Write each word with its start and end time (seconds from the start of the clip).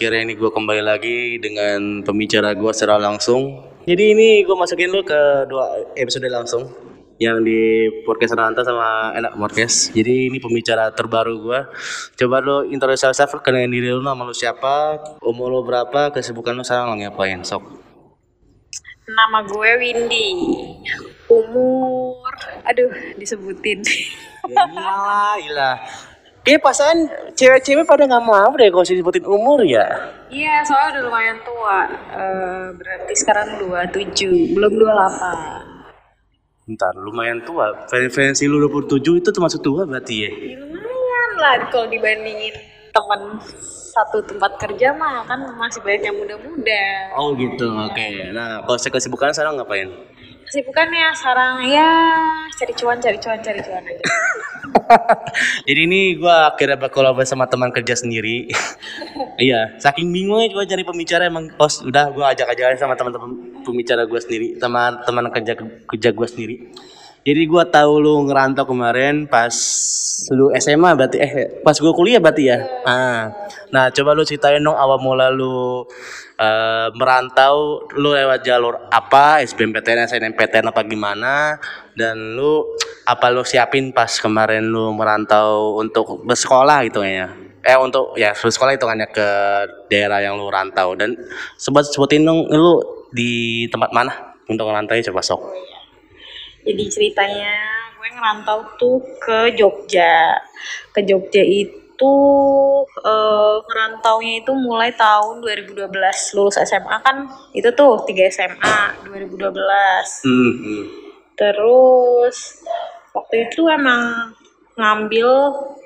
Kira 0.00 0.16
ini 0.16 0.32
gue 0.32 0.48
kembali 0.48 0.80
lagi 0.80 1.36
dengan 1.36 2.00
pembicara 2.00 2.56
gue 2.56 2.72
secara 2.72 2.96
langsung. 2.96 3.68
Jadi 3.84 4.16
ini 4.16 4.40
gue 4.48 4.56
masukin 4.56 4.88
lu 4.88 5.04
ke 5.04 5.44
dua 5.44 5.92
episode 5.92 6.24
langsung 6.32 6.72
yang 7.20 7.44
di 7.44 7.84
podcast 8.08 8.32
Ranta 8.32 8.64
sama 8.64 9.12
enak 9.12 9.36
podcast. 9.36 9.92
Jadi 9.92 10.32
ini 10.32 10.40
pembicara 10.40 10.88
terbaru 10.88 11.44
gue. 11.44 11.60
Coba 12.16 12.40
lu 12.40 12.64
introduce 12.72 13.04
yourself, 13.04 13.44
kenalin 13.44 13.68
diri 13.68 13.92
lu, 13.92 14.00
nama 14.00 14.24
lu 14.24 14.32
siapa, 14.32 14.96
umur 15.20 15.52
lu 15.52 15.60
berapa, 15.68 16.08
kesibukan 16.16 16.56
lu 16.56 16.64
sekarang 16.64 16.96
lagi 16.96 17.04
ngapain, 17.04 17.44
sok. 17.44 17.60
Nama 19.04 19.44
gue 19.52 19.70
Windy. 19.84 20.28
Umur, 21.28 22.32
aduh 22.64 22.88
disebutin. 23.20 23.84
Ya 24.48 24.64
iyalah, 24.64 25.36
iyalah. 25.44 25.76
Kayak 26.40 26.64
pasan 26.64 27.04
cewek-cewek 27.36 27.84
pada 27.84 28.08
nggak 28.08 28.24
mau 28.24 28.48
deh 28.56 28.72
kalau 28.72 28.80
disebutin 28.80 29.28
umur 29.28 29.60
ya. 29.60 29.84
Iya, 30.32 30.64
soalnya 30.64 30.96
udah 30.96 31.02
lumayan 31.12 31.36
tua. 31.44 31.78
Eh, 32.16 32.66
berarti 32.80 33.12
sekarang 33.12 33.60
27, 33.60 34.56
belum 34.56 34.72
28. 34.72 36.72
Ntar 36.72 36.96
lumayan 36.96 37.44
tua. 37.44 37.84
Referensi 37.92 38.48
lu 38.48 38.56
27 38.56 39.20
itu 39.20 39.28
termasuk 39.28 39.60
tua 39.60 39.84
berarti 39.84 40.14
ya. 40.24 40.30
Ya, 40.32 40.56
lumayan 40.64 41.30
lah 41.36 41.54
kalau 41.68 41.92
dibandingin 41.92 42.56
teman 42.90 43.36
satu 43.90 44.22
tempat 44.24 44.56
kerja 44.56 44.96
mah 44.96 45.28
kan 45.28 45.44
masih 45.60 45.84
banyak 45.84 46.08
yang 46.08 46.16
muda-muda. 46.16 46.84
Oh 47.20 47.36
gitu, 47.36 47.68
oke. 47.68 48.08
Nah, 48.32 48.64
kalau 48.64 48.78
saya 48.80 48.96
kesibukan 48.96 49.36
sekarang 49.36 49.60
ngapain? 49.60 49.92
Kesibukannya 50.48 51.12
sekarang 51.14 51.68
ya 51.68 51.90
cari 52.56 52.72
cuan, 52.74 52.96
cari 52.96 53.18
cuan, 53.20 53.38
cari 53.44 53.60
cuan 53.60 53.84
aja. 53.84 54.04
Jadi 55.68 55.80
ini 55.86 56.00
gua 56.18 56.52
akhirnya 56.54 56.78
berkolaborasi 56.78 57.34
sama 57.34 57.46
teman 57.46 57.70
kerja 57.70 57.94
sendiri. 57.94 58.50
iya, 59.46 59.78
saking 59.78 60.10
bingungnya 60.10 60.50
gua 60.52 60.64
cari 60.66 60.82
pembicara 60.82 61.26
emang 61.26 61.50
pos 61.54 61.82
udah 61.82 62.10
gua 62.10 62.34
ajak 62.34 62.50
aja 62.54 62.76
sama 62.78 62.98
teman-teman 62.98 63.62
pembicara 63.62 64.04
gua 64.06 64.20
sendiri, 64.20 64.58
sama 64.58 65.00
teman 65.06 65.30
kerja 65.30 65.52
kerja 65.86 66.10
gua 66.10 66.26
sendiri. 66.26 66.72
Jadi 67.20 67.42
gua 67.44 67.68
tahu 67.68 68.00
lu 68.00 68.14
ngerantau 68.26 68.64
kemarin 68.64 69.28
pas 69.28 69.52
lu 70.32 70.48
SMA 70.56 70.90
berarti 70.96 71.16
eh 71.20 71.32
pas 71.60 71.76
gua 71.76 71.92
kuliah 71.92 72.16
berarti 72.16 72.48
ya. 72.48 72.58
Ah. 72.88 73.30
Nah, 73.70 73.92
coba 73.94 74.16
lu 74.16 74.26
ceritain 74.26 74.58
dong 74.58 74.74
awal 74.74 74.98
mula 74.98 75.30
lu 75.30 75.84
eh, 76.40 76.88
merantau 76.96 77.86
lu 77.94 78.16
lewat 78.16 78.40
jalur 78.42 78.74
apa 78.88 79.44
SBMPTN, 79.44 80.08
SNMPTN 80.08 80.72
apa 80.72 80.80
gimana 80.82 81.60
dan 81.94 82.16
lu 82.34 82.64
apa 83.10 83.26
lu 83.34 83.42
siapin 83.42 83.90
pas 83.90 84.10
kemarin 84.22 84.62
lu 84.70 84.94
merantau 84.94 85.82
untuk 85.82 86.22
bersekolah 86.22 86.86
gitu 86.86 87.02
ya 87.02 87.26
eh 87.60 87.76
untuk 87.76 88.14
ya 88.14 88.30
bersekolah 88.32 88.78
itu 88.78 88.86
kan 88.86 89.02
ya 89.02 89.08
ke 89.10 89.28
daerah 89.90 90.22
yang 90.22 90.38
lu 90.38 90.46
rantau 90.46 90.94
dan 90.94 91.18
sebut 91.58 91.84
sebutin 91.90 92.22
dong 92.22 92.46
lu 92.46 92.78
di 93.10 93.66
tempat 93.66 93.90
mana 93.90 94.38
untuk 94.46 94.70
ngerantau 94.70 94.94
coba 95.10 95.22
sok 95.22 95.42
Jadi 96.60 96.84
ceritanya 96.92 97.56
gue 97.96 98.08
ngerantau 98.12 98.76
tuh 98.76 99.00
ke 99.16 99.56
Jogja. 99.56 100.36
Ke 100.92 101.00
Jogja 101.00 101.40
itu 101.40 102.16
eh 103.00 103.56
ngerantaunya 103.64 104.44
itu 104.44 104.52
mulai 104.52 104.92
tahun 104.92 105.40
2012 105.40 105.88
lulus 106.36 106.60
SMA 106.60 106.96
kan 107.00 107.24
itu 107.56 107.64
tuh 107.72 108.04
3 108.04 108.28
SMA 108.28 108.78
2012. 109.08 109.48
hmm, 110.28 110.52
hmm. 110.60 110.84
Terus 111.32 112.60
waktu 113.14 113.50
itu 113.50 113.66
emang 113.70 114.34
ngambil 114.78 115.28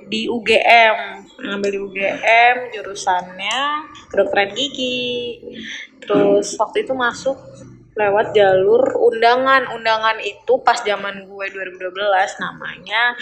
di 0.07 0.29
UGM, 0.29 0.97
ngambil 1.41 1.71
di 1.73 1.81
UGM 1.81 2.57
jurusannya 2.77 3.59
kedokteran 4.13 4.53
gigi. 4.53 5.41
Terus 6.05 6.55
waktu 6.61 6.85
itu 6.85 6.93
masuk 6.93 7.37
lewat 7.97 8.37
jalur 8.37 8.85
undangan. 9.01 9.73
Undangan 9.73 10.21
itu 10.21 10.61
pas 10.61 10.79
zaman 10.85 11.25
gue 11.25 11.47
2012 11.51 11.91
namanya 12.45 13.17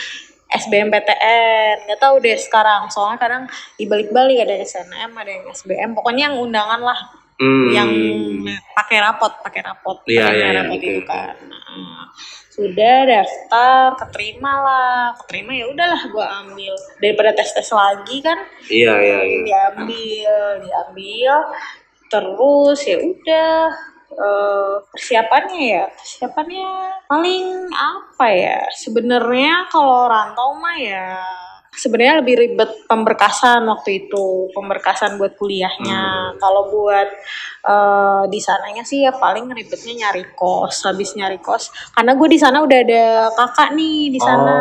SBMPTN. 0.52 1.88
Nggak 1.88 2.00
tahu 2.02 2.20
deh 2.20 2.36
sekarang. 2.36 2.90
Soalnya 2.90 3.18
kadang 3.22 3.44
dibalik-balik 3.78 4.44
ada 4.44 4.54
SNM, 4.60 5.14
ada 5.16 5.30
yang 5.30 5.44
SBM. 5.48 5.90
Pokoknya 5.96 6.22
yang 6.28 6.36
undangan 6.42 6.82
lah 6.82 7.00
Hmm. 7.42 7.74
yang 7.74 7.90
pakai 8.70 9.02
rapot, 9.02 9.32
pakai 9.42 9.66
rapot, 9.66 9.98
Iya, 10.06 10.30
pakai 10.30 10.36
iya, 10.38 10.46
iya, 10.46 10.60
rapot 10.62 10.78
oke, 10.78 10.86
itu 10.86 11.02
kan. 11.02 11.34
Nah, 11.50 12.04
sudah 12.52 12.96
daftar, 13.08 13.96
keterima 13.96 14.52
lah, 14.60 15.00
keterima 15.24 15.56
ya 15.56 15.66
udahlah 15.72 16.02
gue 16.04 16.26
ambil. 16.44 16.72
Daripada 17.00 17.30
tes 17.32 17.48
tes 17.56 17.68
lagi 17.72 18.20
kan, 18.20 18.38
iya 18.68 18.92
iya 19.00 19.18
iya. 19.24 19.40
Diambil, 19.48 20.34
diambil, 20.60 21.34
terus 22.12 22.78
ya 22.84 23.00
udah 23.00 23.56
eh, 24.12 24.74
persiapannya 24.84 25.60
ya. 25.64 25.84
Persiapannya 25.96 26.70
paling 27.08 27.72
apa 27.72 28.26
ya? 28.28 28.60
Sebenarnya 28.76 29.72
kalau 29.72 30.12
rantau 30.12 30.52
mah 30.60 30.76
ya 30.76 31.24
sebenarnya 31.72 32.20
lebih 32.20 32.34
ribet 32.36 32.70
pemberkasan 32.84 33.64
waktu 33.64 34.06
itu 34.06 34.52
pemberkasan 34.52 35.16
buat 35.16 35.34
kuliahnya. 35.40 36.36
Kalau 36.36 36.68
buat 36.68 37.08
eh, 37.64 38.22
di 38.28 38.40
sananya 38.40 38.84
sih 38.84 39.04
ya 39.08 39.12
paling 39.16 39.48
ribetnya 39.50 40.08
nyari 40.08 40.36
kos 40.36 40.84
habis 40.84 41.16
nyari 41.16 41.40
kos. 41.40 41.72
Karena 41.96 42.12
gue 42.12 42.28
di 42.28 42.38
sana 42.38 42.60
udah 42.60 42.78
ada 42.84 43.04
kakak 43.32 43.72
nih 43.72 44.12
di 44.12 44.20
sana. 44.20 44.56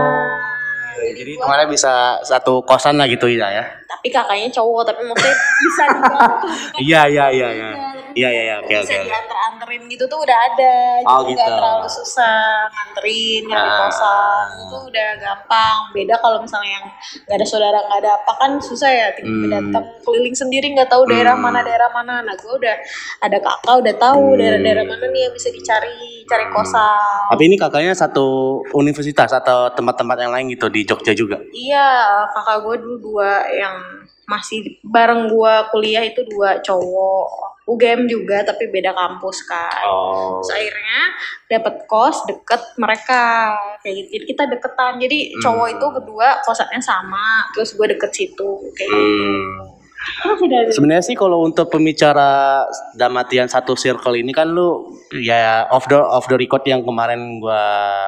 Iya, 1.01 1.17
jadi 1.17 1.33
kemarin 1.39 1.67
bisa 1.71 2.21
satu 2.21 2.61
kosan 2.61 2.99
lah 2.99 3.09
gitu 3.09 3.25
ya 3.25 3.49
ya? 3.49 3.65
Tapi 3.89 4.07
kakaknya 4.13 4.53
cowok 4.53 4.93
tapi 4.93 5.01
maksudnya 5.07 5.35
bisa 5.35 5.83
dibantu. 5.97 6.47
Iya 6.85 7.01
iya 7.09 7.25
iya. 7.33 7.47
Iya 7.51 7.90
iya 8.13 8.29
iya 8.29 8.41
iya 8.43 8.55
oke 8.57 8.69
oke 8.69 8.83
bisa 8.83 8.93
oke. 8.93 9.07
diantar-anterin 9.07 9.81
gitu 9.87 10.03
tuh 10.05 10.19
udah 10.19 10.37
ada 10.45 10.75
Oh, 11.01 11.21
jadi 11.21 11.29
gitu. 11.29 11.37
nggak 11.37 11.51
terlalu 11.53 11.87
susah 11.89 12.37
nganterin 12.67 13.41
nyari 13.45 13.61
Ah. 13.63 13.77
kosan 13.81 14.45
itu 14.61 14.77
udah 14.85 15.09
gampang 15.17 15.77
beda 15.91 16.15
kalau 16.17 16.37
misalnya 16.39 16.71
yang 16.73 16.85
nggak 17.21 17.37
ada 17.37 17.45
saudara 17.45 17.77
nggak 17.81 17.99
ada 17.99 18.11
apa 18.15 18.31
kan 18.35 18.51
susah 18.57 18.89
ya 18.89 19.07
tiba-tiba 19.13 19.29
Hmm. 19.51 19.71
datang 19.71 19.85
keliling 20.01 20.33
sendiri 20.33 20.67
nggak 20.71 20.87
tahu 20.87 21.03
daerah 21.05 21.35
mana 21.35 21.59
daerah 21.61 21.89
mana 21.89 22.21
nah 22.21 22.33
gue 22.33 22.53
udah 22.53 22.75
ada 23.19 23.37
kakak 23.37 23.75
udah 23.77 23.95
tahu 23.95 24.23
Hmm. 24.27 24.37
daerah-daerah 24.37 24.83
mana 24.83 25.05
nih 25.07 25.21
yang 25.23 25.33
bisa 25.33 25.49
dicari 25.49 25.95
cari 26.23 26.45
kosan 26.49 27.27
tapi 27.27 27.43
ini 27.43 27.55
kakaknya 27.55 27.91
satu 27.91 28.25
universitas 28.71 29.31
atau 29.31 29.67
tempat-tempat 29.69 30.17
yang 30.17 30.31
lain 30.31 30.47
gitu 30.49 30.67
di 30.67 30.81
Jogja 30.81 31.11
juga 31.11 31.37
Iya, 31.51 31.89
kakak 32.29 32.57
gue 32.61 32.75
dulu 32.79 32.95
dua 33.01 33.31
yang 33.49 33.75
masih 34.23 34.63
bareng 34.81 35.27
gue 35.27 35.53
kuliah 35.69 36.01
itu 36.01 36.23
dua 36.25 36.61
cowok. 36.61 37.50
UGM 37.69 38.09
juga 38.09 38.41
tapi 38.41 38.67
beda 38.73 38.91
kampus 38.91 39.45
kan. 39.45 39.85
oh 39.85 40.41
Terus 40.41 40.49
akhirnya 40.57 40.99
dapat 41.45 41.73
kos 41.85 42.25
deket 42.25 42.61
mereka 42.81 43.53
kayak 43.85 43.95
gitu. 44.01 44.07
Jadi 44.17 44.25
kita 44.33 44.43
deketan. 44.49 44.93
Jadi 44.97 45.17
cowok 45.39 45.67
itu 45.77 45.85
berdua 45.93 46.41
kosannya 46.41 46.81
sama. 46.81 47.45
Terus 47.53 47.77
gue 47.77 47.87
deket 47.93 48.11
situ 48.13 48.49
kayak 48.73 48.89
gitu. 48.89 49.25
Hmm. 49.27 49.57
Ada- 49.61 49.80
Sebenarnya 50.75 51.03
sih 51.05 51.13
kalau 51.13 51.45
untuk 51.45 51.69
pembicara 51.69 52.63
damatian 52.97 53.45
satu 53.45 53.77
circle 53.77 54.17
ini 54.17 54.33
kan 54.33 54.49
lu 54.49 54.97
ya 55.13 55.69
off 55.69 55.85
the 55.85 55.97
off 55.97 56.25
the 56.25 56.37
record 56.37 56.65
yang 56.65 56.81
kemarin 56.81 57.37
gua 57.37 57.61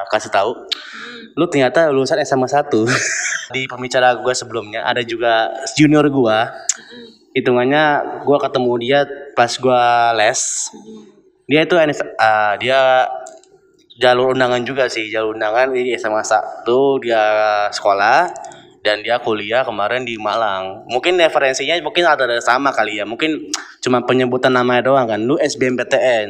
kasih 0.09 0.33
tahu, 0.33 0.51
lu 1.37 1.45
ternyata 1.49 1.93
lulusan 1.93 2.21
SMA 2.25 2.49
1 2.49 2.69
di 3.55 3.69
pembicara 3.69 4.17
gua 4.17 4.33
sebelumnya 4.33 4.85
ada 4.85 5.05
juga 5.05 5.53
junior 5.77 6.05
gua. 6.09 6.49
Hitungannya 7.33 8.21
gua 8.25 8.37
ketemu 8.37 8.73
dia 8.81 8.99
pas 9.33 9.49
gua 9.57 10.13
les. 10.13 10.41
Dia 11.49 11.65
itu 11.65 11.75
ah, 11.77 12.53
dia 12.57 13.09
jalur 14.01 14.33
undangan 14.33 14.61
juga 14.65 14.89
sih, 14.89 15.09
jalur 15.13 15.37
undangan 15.37 15.69
di 15.73 15.93
SMA 15.97 16.21
1 16.25 16.65
dia 17.05 17.23
sekolah 17.69 18.52
dan 18.83 18.99
dia 18.99 19.15
kuliah 19.23 19.63
kemarin 19.63 20.03
di 20.03 20.19
Malang. 20.19 20.83
Mungkin 20.91 21.15
referensinya 21.15 21.79
mungkin 21.79 22.03
ada 22.03 22.27
sama 22.43 22.75
kali 22.75 22.99
ya. 22.99 23.07
Mungkin 23.07 23.47
cuma 23.79 24.03
penyebutan 24.03 24.51
namanya 24.51 24.91
doang 24.91 25.07
kan. 25.07 25.23
Lu 25.23 25.39
SBMPTN. 25.39 26.27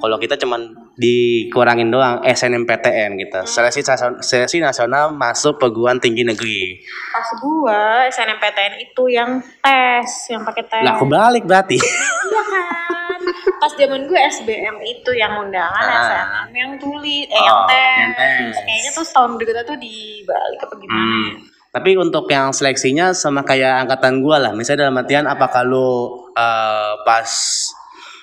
Kalau 0.00 0.16
kita 0.16 0.40
cuman 0.40 0.72
dikurangin 0.96 1.92
doang 1.92 2.24
SNMPTN 2.24 3.20
gitu. 3.20 3.40
Seleksi 3.44 3.84
nasional, 3.84 4.18
seleksi 4.24 4.58
nasional 4.58 5.12
masuk 5.12 5.60
perguruan 5.60 6.00
tinggi 6.00 6.24
negeri. 6.24 6.80
pas 7.12 7.28
gue 7.28 7.80
SNMPTN 8.08 8.74
itu 8.82 9.02
yang 9.12 9.38
tes, 9.60 10.32
yang 10.32 10.42
pakai 10.42 10.64
tes. 10.64 10.82
Lah 10.82 10.96
kebalik 10.96 11.44
berarti. 11.44 11.76
Iya 11.76 12.42
kan. 12.48 13.20
Pas 13.60 13.72
zaman 13.76 14.08
gue 14.08 14.18
SBM 14.18 14.76
itu 14.82 15.10
yang 15.14 15.36
undangan, 15.38 15.84
Ah. 15.86 16.00
SNM 16.08 16.50
yang 16.56 16.72
tulis, 16.80 17.28
eh 17.28 17.36
yang 17.36 17.60
Oh, 17.62 17.68
tes. 17.68 17.96
yang 18.00 18.12
tes. 18.16 18.54
Kayaknya 18.64 18.90
tuh 18.96 19.04
setahun 19.04 19.30
berikutnya 19.36 19.64
tuh 19.68 19.76
dibalik 19.78 20.60
apa 20.64 20.74
gimana. 20.80 20.98
Hmm. 20.98 21.51
Tapi 21.72 21.96
untuk 21.96 22.28
yang 22.28 22.52
seleksinya 22.52 23.16
sama 23.16 23.48
kayak 23.48 23.88
angkatan 23.88 24.20
gua 24.20 24.36
lah. 24.36 24.52
Misalnya 24.52 24.86
dalam 24.86 25.00
artian 25.00 25.24
apakah 25.24 25.64
lu 25.64 26.20
eh, 26.36 26.92
pas 27.02 27.30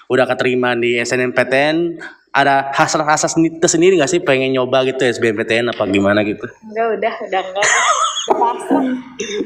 udah 0.09 0.25
keterima 0.29 0.77
di 0.77 1.01
SNMPTN 1.01 1.97
ada 2.29 2.69
hasrat-hasrat 2.73 3.33
sendiri 3.33 3.57
tersendiri 3.57 3.93
gak 3.97 4.09
sih 4.09 4.21
pengen 4.21 4.53
nyoba 4.53 4.85
gitu 4.85 5.01
SBMPTN 5.01 5.73
apa 5.73 5.83
gimana 5.89 6.21
gitu? 6.21 6.45
Enggak, 6.61 6.87
udah, 7.01 7.13
udah 7.25 7.41
enggak. 7.41 7.65
Pasrah 8.27 8.83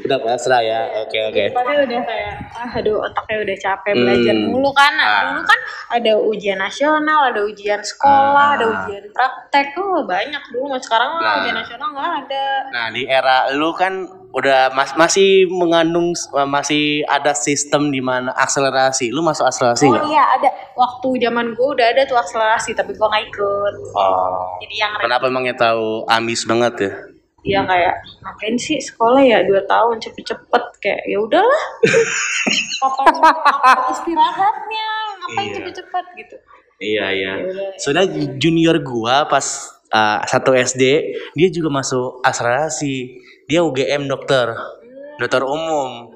Udah 0.00 0.18
pasrah 0.20 0.60
ya. 0.60 0.80
Oke 1.00 1.18
oke. 1.24 1.44
Tapi 1.50 1.72
udah 1.80 2.00
kayak 2.02 2.34
ah, 2.52 2.70
aduh 2.72 2.96
otaknya 3.00 3.36
udah 3.42 3.56
capek 3.58 3.92
belajar 3.94 4.34
Hmm. 4.34 4.48
mulu 4.48 4.70
kan 4.70 4.92
Ah. 4.94 5.22
dulu 5.28 5.42
kan 5.42 5.60
ada 5.92 6.12
ujian 6.16 6.56
nasional 6.56 7.20
ada 7.24 7.40
ujian 7.40 7.78
sekolah 7.78 8.46
Ah. 8.46 8.56
ada 8.56 8.64
ujian 8.66 9.04
praktek 9.10 9.72
tuh 9.72 10.02
banyak 10.04 10.42
dulu 10.50 10.64
Mas 10.68 10.82
sekarang 10.82 11.10
Nah. 11.14 11.40
ujian 11.40 11.54
nasional 11.54 11.88
nggak 11.90 12.10
ada 12.24 12.46
Nah 12.70 12.86
di 12.90 13.02
era 13.04 13.36
lu 13.50 13.70
kan 13.72 13.94
udah 14.30 14.72
mas 14.72 14.90
masih 14.94 15.46
mengandung 15.46 16.10
masih 16.44 17.06
ada 17.06 17.30
sistem 17.32 17.88
di 17.88 18.02
mana 18.02 18.34
akselerasi. 18.34 19.08
Lu 19.08 19.22
masuk 19.22 19.46
akselerasi 19.46 19.86
oh 19.86 19.90
nggak? 19.92 20.04
iya 20.08 20.24
ada 20.28 20.48
waktu 20.74 21.08
zaman 21.20 21.54
gue 21.54 21.68
udah 21.70 21.86
ada 21.88 22.02
tuh 22.02 22.16
akselerasi 22.16 22.74
tapi 22.74 22.90
gue 22.92 23.06
nggak 23.06 23.24
ikut 23.28 23.74
Oh. 23.94 24.58
jadi 24.58 24.74
yang 24.76 24.92
Kenapa 24.98 25.24
emangnya 25.24 25.54
tahu 25.54 26.02
ambis 26.08 26.42
banget 26.42 26.74
ya? 26.80 26.92
Dia 27.44 27.60
kayak 27.60 27.94
ngapain 28.24 28.56
sih 28.56 28.80
sekolah 28.80 29.20
ya 29.20 29.44
dua 29.44 29.60
tahun 29.68 30.00
cepet-cepet 30.00 30.64
kayak 30.80 31.04
ya 31.04 31.20
udahlah 31.20 31.64
istirahatnya 33.92 34.86
ngapain 35.20 35.48
Iya. 35.48 35.54
cepet-cepet 35.60 36.06
gitu 36.18 36.36
Iya 36.74 37.06
iya. 37.14 37.32
Yaudah. 37.38 37.70
Soalnya 37.78 38.04
junior 38.34 38.74
gua 38.82 39.30
pas 39.30 39.46
uh, 39.94 40.18
satu 40.26 40.58
SD 40.58 40.82
dia 41.38 41.48
juga 41.54 41.70
masuk 41.70 42.18
akselerasi. 42.26 43.22
Dia 43.46 43.62
UGM 43.62 44.10
dokter, 44.10 44.50
dokter 45.22 45.46
umum. 45.46 46.10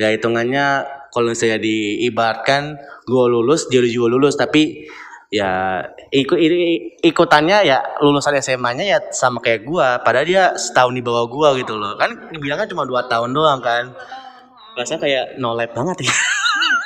Ya 0.00 0.08
hitungannya 0.10 0.88
kalau 1.12 1.36
saya 1.36 1.60
diibaratkan 1.60 2.80
gua 3.04 3.28
lulus 3.28 3.68
dia 3.68 3.84
juga 3.84 4.16
lulus 4.16 4.40
tapi 4.40 4.88
ya 5.34 5.82
ikut 6.10 6.38
i- 6.38 6.94
ikutannya 7.02 7.58
ya 7.64 7.78
lulusan 7.98 8.38
SMA-nya 8.38 8.84
ya 8.86 8.98
sama 9.10 9.38
kayak 9.38 9.66
gua 9.66 9.98
padahal 9.98 10.22
dia 10.24 10.44
setahun 10.54 10.92
di 10.92 11.02
bawah 11.02 11.26
gua 11.26 11.48
gitu 11.54 11.74
loh 11.74 11.98
kan 11.98 12.30
dibilangnya 12.30 12.66
cuma 12.66 12.86
dua 12.86 13.02
tahun 13.04 13.30
doang 13.30 13.58
kan 13.58 13.90
rasanya 14.74 15.00
kayak 15.00 15.24
no 15.36 15.52
lab 15.52 15.70
banget 15.70 16.06
ya 16.06 16.14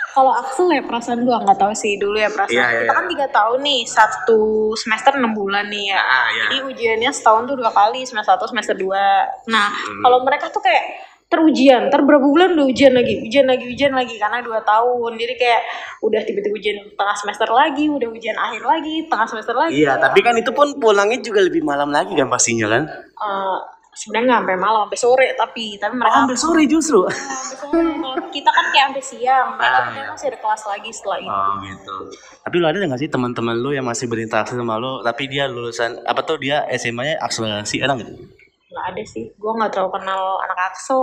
Kalau 0.09 0.35
Axel 0.35 0.67
ya 0.69 0.83
perasaan 0.83 1.23
gua 1.23 1.39
nggak 1.39 1.63
tahu 1.63 1.71
sih 1.73 1.95
dulu 1.95 2.19
ya 2.19 2.27
perasaan 2.27 2.51
Iya, 2.51 2.67
iya, 2.67 2.81
kita 2.83 2.93
kan 2.93 3.05
iya. 3.07 3.11
tiga 3.15 3.27
tahun 3.31 3.59
nih 3.63 3.81
satu 3.87 4.41
semester 4.75 5.15
enam 5.15 5.31
bulan 5.31 5.71
nih 5.71 5.95
ya. 5.95 6.01
Ah, 6.01 6.27
iya. 6.27 6.43
Jadi 6.43 6.57
ujiannya 6.67 7.11
setahun 7.15 7.47
tuh 7.47 7.55
dua 7.55 7.71
kali 7.71 8.03
semester 8.03 8.35
satu 8.35 8.51
semester 8.51 8.75
dua. 8.75 9.23
Nah 9.47 9.71
Hmm. 9.71 10.03
kalau 10.03 10.27
mereka 10.27 10.51
tuh 10.51 10.59
kayak 10.59 10.83
terujian, 11.29 11.93
ter 11.93 12.01
berapa 12.01 12.25
bulan 12.25 12.57
udah 12.57 12.67
ujian 12.67 12.91
lagi, 12.91 13.21
ujian 13.21 13.45
lagi, 13.45 13.69
ujian 13.69 13.93
lagi 13.93 14.17
karena 14.17 14.41
dua 14.41 14.65
tahun. 14.65 15.13
Jadi 15.15 15.35
kayak 15.37 15.61
udah 16.01 16.21
tiba-tiba 16.25 16.55
ujian 16.57 16.77
tengah 16.93 17.17
semester 17.17 17.49
lagi, 17.49 17.85
udah 17.87 18.09
ujian 18.09 18.33
akhir 18.35 18.65
lagi, 18.65 19.05
tengah 19.07 19.29
semester 19.29 19.53
lagi. 19.53 19.77
iya 19.79 19.95
tapi 19.95 20.21
kan 20.21 20.33
itu 20.35 20.49
pun 20.51 20.73
pulangnya 20.77 21.21
juga 21.21 21.45
lebih 21.45 21.61
malam 21.61 21.89
lagi 21.89 22.13
kan 22.13 22.27
pastinya 22.27 22.67
kan 22.67 22.83
Eh, 23.19 23.59
sebenarnya 23.93 24.25
nggak 24.31 24.41
sampai 24.41 24.57
malam, 24.57 24.81
sampai 24.87 25.01
sore 25.01 25.27
tapi 25.35 25.75
tapi 25.77 25.95
mereka 25.95 26.17
sampai 26.23 26.39
sore 26.39 26.63
justru 26.65 27.01
sampai 27.05 27.57
sore. 27.61 27.91
Kalau 27.99 28.17
kita 28.31 28.49
kan 28.49 28.65
kayak 28.71 28.85
sampai 28.89 29.05
siang, 29.05 29.49
mereka 29.53 29.69
Ah, 29.69 29.83
tuh 29.85 29.93
iya. 29.93 30.07
masih 30.09 30.27
ada 30.31 30.39
kelas 30.39 30.63
lagi 30.65 30.91
setelah 30.95 31.19
itu. 31.19 31.29
Oh 31.29 31.53
gitu. 31.61 31.97
Tapi 32.41 32.55
lu 32.57 32.65
ada 32.65 32.77
nggak 32.79 33.01
sih 33.03 33.11
teman-teman 33.11 33.55
lu 33.55 33.71
yang 33.75 33.85
masih 33.85 34.07
berinteraksi 34.07 34.55
sama 34.55 34.79
lu, 34.79 35.03
tapi 35.03 35.27
dia 35.27 35.45
lulusan 35.45 36.01
apa 36.07 36.21
tuh 36.23 36.39
dia 36.39 36.65
SMA-nya 36.71 37.19
akselerasi 37.21 37.83
ada 37.83 37.99
nggak? 37.99 38.38
Nggak 38.79 38.95
ada 38.95 39.03
sih 39.03 39.27
gue 39.35 39.53
nggak 39.59 39.71
terlalu 39.75 39.91
kenal 39.99 40.39
anak 40.47 40.59
Axel 40.71 41.03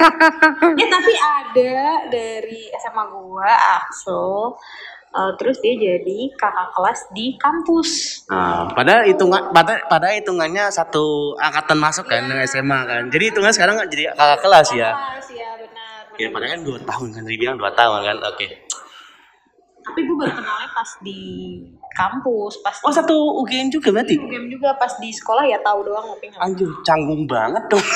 ya 0.82 0.86
tapi 0.90 1.12
ada 1.14 1.78
dari 2.10 2.66
SMA 2.74 3.04
gue 3.06 3.50
Axel 3.78 4.58
Eh, 5.08 5.32
terus 5.40 5.56
dia 5.64 5.72
jadi 5.72 6.18
kakak 6.36 6.68
kelas 6.76 7.00
di 7.16 7.32
kampus 7.40 8.20
Nah, 8.28 8.68
padahal 8.76 9.08
hitungan 9.08 9.40
pada 9.56 9.80
pada 9.88 10.12
hitungannya 10.12 10.68
satu 10.68 11.32
angkatan 11.40 11.80
masuk 11.80 12.04
kan 12.04 12.28
dengan 12.28 12.44
SMA 12.44 12.80
kan. 12.84 13.02
Jadi 13.08 13.32
hitungan 13.32 13.48
sekarang 13.56 13.80
jadi 13.88 14.12
kakak 14.12 14.44
kelas 14.44 14.68
ya. 14.76 14.92
kelas 14.92 15.28
ya 15.32 15.50
benar 15.56 16.00
benar. 16.12 16.20
Ya 16.20 16.28
padahal 16.28 16.52
kan 16.52 16.60
dua 16.60 16.78
tahun 16.84 17.08
kan 17.16 17.22
dibilang 17.24 17.56
dua 17.56 17.72
tahun 17.72 17.98
kan. 18.04 18.16
Oke. 18.36 18.67
Tapi 19.88 20.00
gue 20.04 20.16
baru 20.20 20.32
kenalnya 20.36 20.68
pas 20.76 20.90
di 21.00 21.20
kampus 21.96 22.60
pas 22.60 22.76
Oh 22.84 22.92
satu 22.92 23.16
UGM 23.42 23.72
juga 23.72 23.90
berarti? 23.90 24.14
di 24.14 24.28
game 24.28 24.46
juga. 24.52 24.76
Pas 24.76 24.92
di 25.00 25.10
sekolah 25.10 25.48
ya 25.48 25.58
tahu 25.64 25.82
doang 25.88 26.14
nggak 26.14 26.38
Anjir, 26.38 26.68
canggung 26.84 27.24
banget 27.24 27.64
dong. 27.72 27.82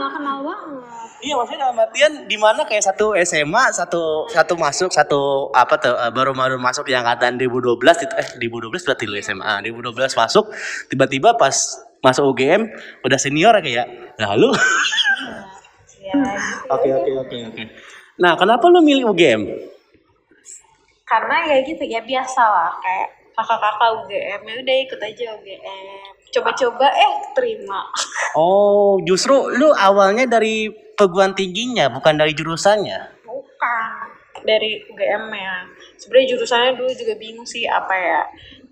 nggak 0.00 0.10
kenal 0.16 0.38
banget. 0.42 0.82
Iya 1.20 1.36
maksudnya 1.36 1.68
dalam 1.68 1.76
artian 1.76 2.12
di 2.24 2.36
mana 2.40 2.64
kayak 2.64 2.80
satu 2.80 3.12
SMA 3.28 3.76
satu 3.76 4.24
satu 4.32 4.56
masuk 4.56 4.88
satu 4.88 5.52
apa 5.52 5.76
tuh 5.76 5.92
eh, 5.92 6.08
baru 6.16 6.32
baru 6.32 6.56
masuk 6.56 6.88
yang 6.88 7.04
angkatan 7.04 7.36
2012 7.36 8.08
itu 8.08 8.14
eh 8.16 8.28
2012 8.40 8.88
berarti 8.88 9.04
lu 9.04 9.16
SMA 9.20 9.52
2012 9.68 10.16
masuk 10.16 10.48
tiba-tiba 10.88 11.36
pas 11.36 11.52
masuk 12.00 12.24
UGM 12.32 12.72
udah 13.04 13.18
senior 13.20 13.52
kayak 13.60 14.16
lalu? 14.16 14.48
Ya 16.00 16.16
gitu. 16.16 16.72
oke 16.74 16.88
oke 16.88 17.10
oke 17.28 17.36
oke. 17.52 17.62
Nah 18.16 18.32
kenapa 18.40 18.64
lu 18.72 18.80
milih 18.80 19.12
UGM 19.12 19.42
karena 21.10 21.36
ya 21.50 21.56
gitu 21.66 21.82
ya 21.82 22.00
biasa 22.06 22.42
lah 22.46 22.70
kayak 22.78 23.34
kakak-kakak 23.34 23.90
UGM 24.06 24.40
ya 24.46 24.54
udah 24.62 24.76
ikut 24.86 25.00
aja 25.02 25.24
UGM 25.42 26.10
coba-coba 26.30 26.86
eh 26.94 27.14
terima. 27.34 27.82
Oh 28.38 29.02
justru 29.02 29.34
lu 29.58 29.74
awalnya 29.74 30.22
dari 30.22 30.70
perguruan 30.94 31.34
tingginya 31.34 31.90
bukan 31.90 32.14
dari 32.14 32.30
jurusannya? 32.30 33.26
Bukan 33.26 33.90
dari 34.46 34.86
UGM 34.86 35.34
ya 35.34 35.66
sebenarnya 35.98 36.38
jurusannya 36.38 36.70
dulu 36.78 36.90
juga 36.94 37.14
bingung 37.18 37.42
sih 37.42 37.66
apa 37.66 37.90
ya 37.90 38.20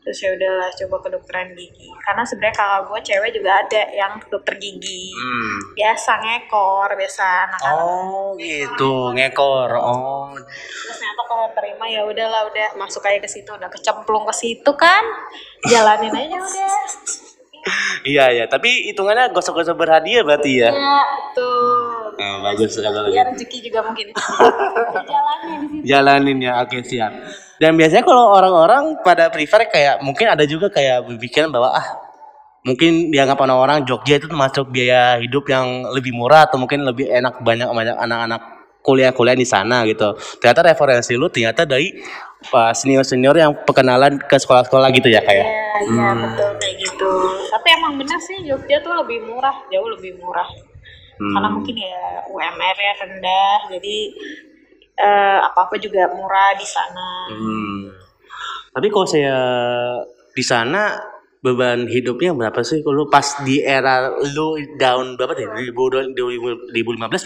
terus 0.08 0.24
ya 0.24 0.32
udahlah 0.32 0.72
coba 0.72 0.96
kedokteran 1.04 1.52
gigi. 1.52 1.92
Karena 2.00 2.24
sebenarnya 2.24 2.56
kakak 2.56 2.80
gue 2.88 3.00
cewek 3.12 3.30
juga 3.36 3.50
ada 3.60 3.82
yang 3.92 4.12
dokter 4.32 4.56
gigi. 4.56 5.12
Hmm. 5.12 5.76
biasa 5.76 6.12
ngekor 6.16 6.88
biasa 6.96 7.24
anak-anak. 7.44 7.84
Oh 7.84 8.32
gitu. 8.40 9.12
Ngekor. 9.12 9.68
Oh. 9.76 10.32
Terus 10.32 10.96
ternyata 10.96 11.22
kalau 11.28 11.46
terima 11.52 11.84
ya 11.92 12.08
udahlah 12.08 12.48
udah 12.48 12.68
masuk 12.80 13.04
aja 13.04 13.20
ke 13.20 13.28
situ. 13.28 13.52
Udah 13.52 13.68
kecemplung 13.68 14.24
ke 14.24 14.32
situ 14.32 14.70
kan? 14.80 15.04
Jalanin 15.68 16.16
aja 16.16 16.40
udah. 16.40 16.72
Iya 18.08 18.32
ya 18.32 18.44
tapi 18.48 18.88
hitungannya 18.88 19.28
gosok-gosok 19.36 19.76
berhadiah 19.76 20.24
berarti 20.24 20.64
ya? 20.64 20.72
Ya 20.72 21.04
betul. 21.04 22.16
Nah, 22.16 22.42
bagus 22.48 22.80
kalau 22.80 23.12
ya 23.12 23.28
rezeki 23.28 23.68
juga 23.68 23.84
mungkin. 23.84 24.10
Situ. 24.16 25.84
Jalanin 25.86 26.38
ya, 26.42 26.58
oke 26.64 26.82
siap. 26.82 27.12
Dan 27.58 27.74
biasanya 27.74 28.06
kalau 28.06 28.34
orang-orang 28.38 29.02
pada 29.02 29.30
prefer 29.34 29.66
kayak 29.66 29.98
mungkin 30.02 30.30
ada 30.30 30.46
juga 30.46 30.70
kayak 30.70 31.10
berpikiran 31.10 31.50
bahwa 31.50 31.74
ah 31.74 31.86
mungkin 32.62 33.10
dianggap 33.10 33.38
orang-orang 33.38 33.82
Jogja 33.82 34.18
itu 34.18 34.30
termasuk 34.30 34.70
biaya 34.70 35.18
hidup 35.18 35.46
yang 35.50 35.86
lebih 35.90 36.14
murah 36.14 36.46
atau 36.46 36.58
mungkin 36.58 36.86
lebih 36.86 37.10
enak 37.10 37.42
banyak 37.42 37.66
banyak 37.66 37.96
anak-anak 37.98 38.58
kuliah-kuliah 38.82 39.36
di 39.36 39.46
sana 39.46 39.84
gitu. 39.84 40.14
Ternyata 40.38 40.72
referensi 40.72 41.12
lu 41.18 41.28
ternyata 41.28 41.66
dari 41.66 41.92
uh, 42.54 42.72
senior-senior 42.72 43.36
yang 43.36 43.52
perkenalan 43.66 44.22
ke 44.22 44.36
sekolah-sekolah 44.38 44.88
gitu 44.94 45.10
ya 45.10 45.20
kayak. 45.20 45.44
Iya, 45.44 45.58
iya 45.92 46.08
betul 46.14 46.50
kayak 46.62 46.76
gitu. 46.78 47.10
Tapi 47.52 47.68
emang 47.74 47.92
bener 48.00 48.18
sih 48.22 48.38
Jogja 48.46 48.78
tuh 48.80 48.94
lebih 49.04 49.28
murah, 49.28 49.56
jauh 49.68 49.88
lebih 49.98 50.16
murah. 50.22 50.48
Hmm. 51.18 51.34
Karena 51.34 51.48
mungkin 51.50 51.74
ya 51.74 52.22
UMR 52.30 52.76
ya 52.78 52.92
rendah, 53.02 53.58
jadi 53.74 53.96
eh, 54.98 55.38
apa-apa 55.46 55.78
juga 55.78 56.10
murah 56.10 56.52
di 56.58 56.66
sana. 56.66 57.08
Hmm. 57.30 57.78
Tapi 58.74 58.86
kalau 58.90 59.06
saya 59.06 59.38
di 60.34 60.44
sana 60.44 60.98
beban 61.38 61.86
hidupnya 61.86 62.34
berapa 62.34 62.60
sih? 62.66 62.82
Kalau 62.82 63.06
pas 63.06 63.42
di 63.46 63.62
era 63.62 64.10
lu 64.34 64.58
down 64.78 65.14
berapa 65.14 65.34
deh? 65.38 65.46
2015 65.70 66.74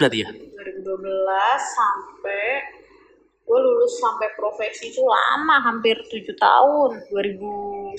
berarti 0.00 0.19
ya? 0.21 0.29
2012 0.29 0.97
sampai 1.61 2.45
gue 3.43 3.59
lulus 3.61 4.00
sampai 4.00 4.33
profesi 4.33 4.88
itu 4.95 5.02
lama 5.05 5.61
hampir 5.61 5.99
tujuh 6.09 6.33
tahun 6.41 7.05
2019 7.12 7.99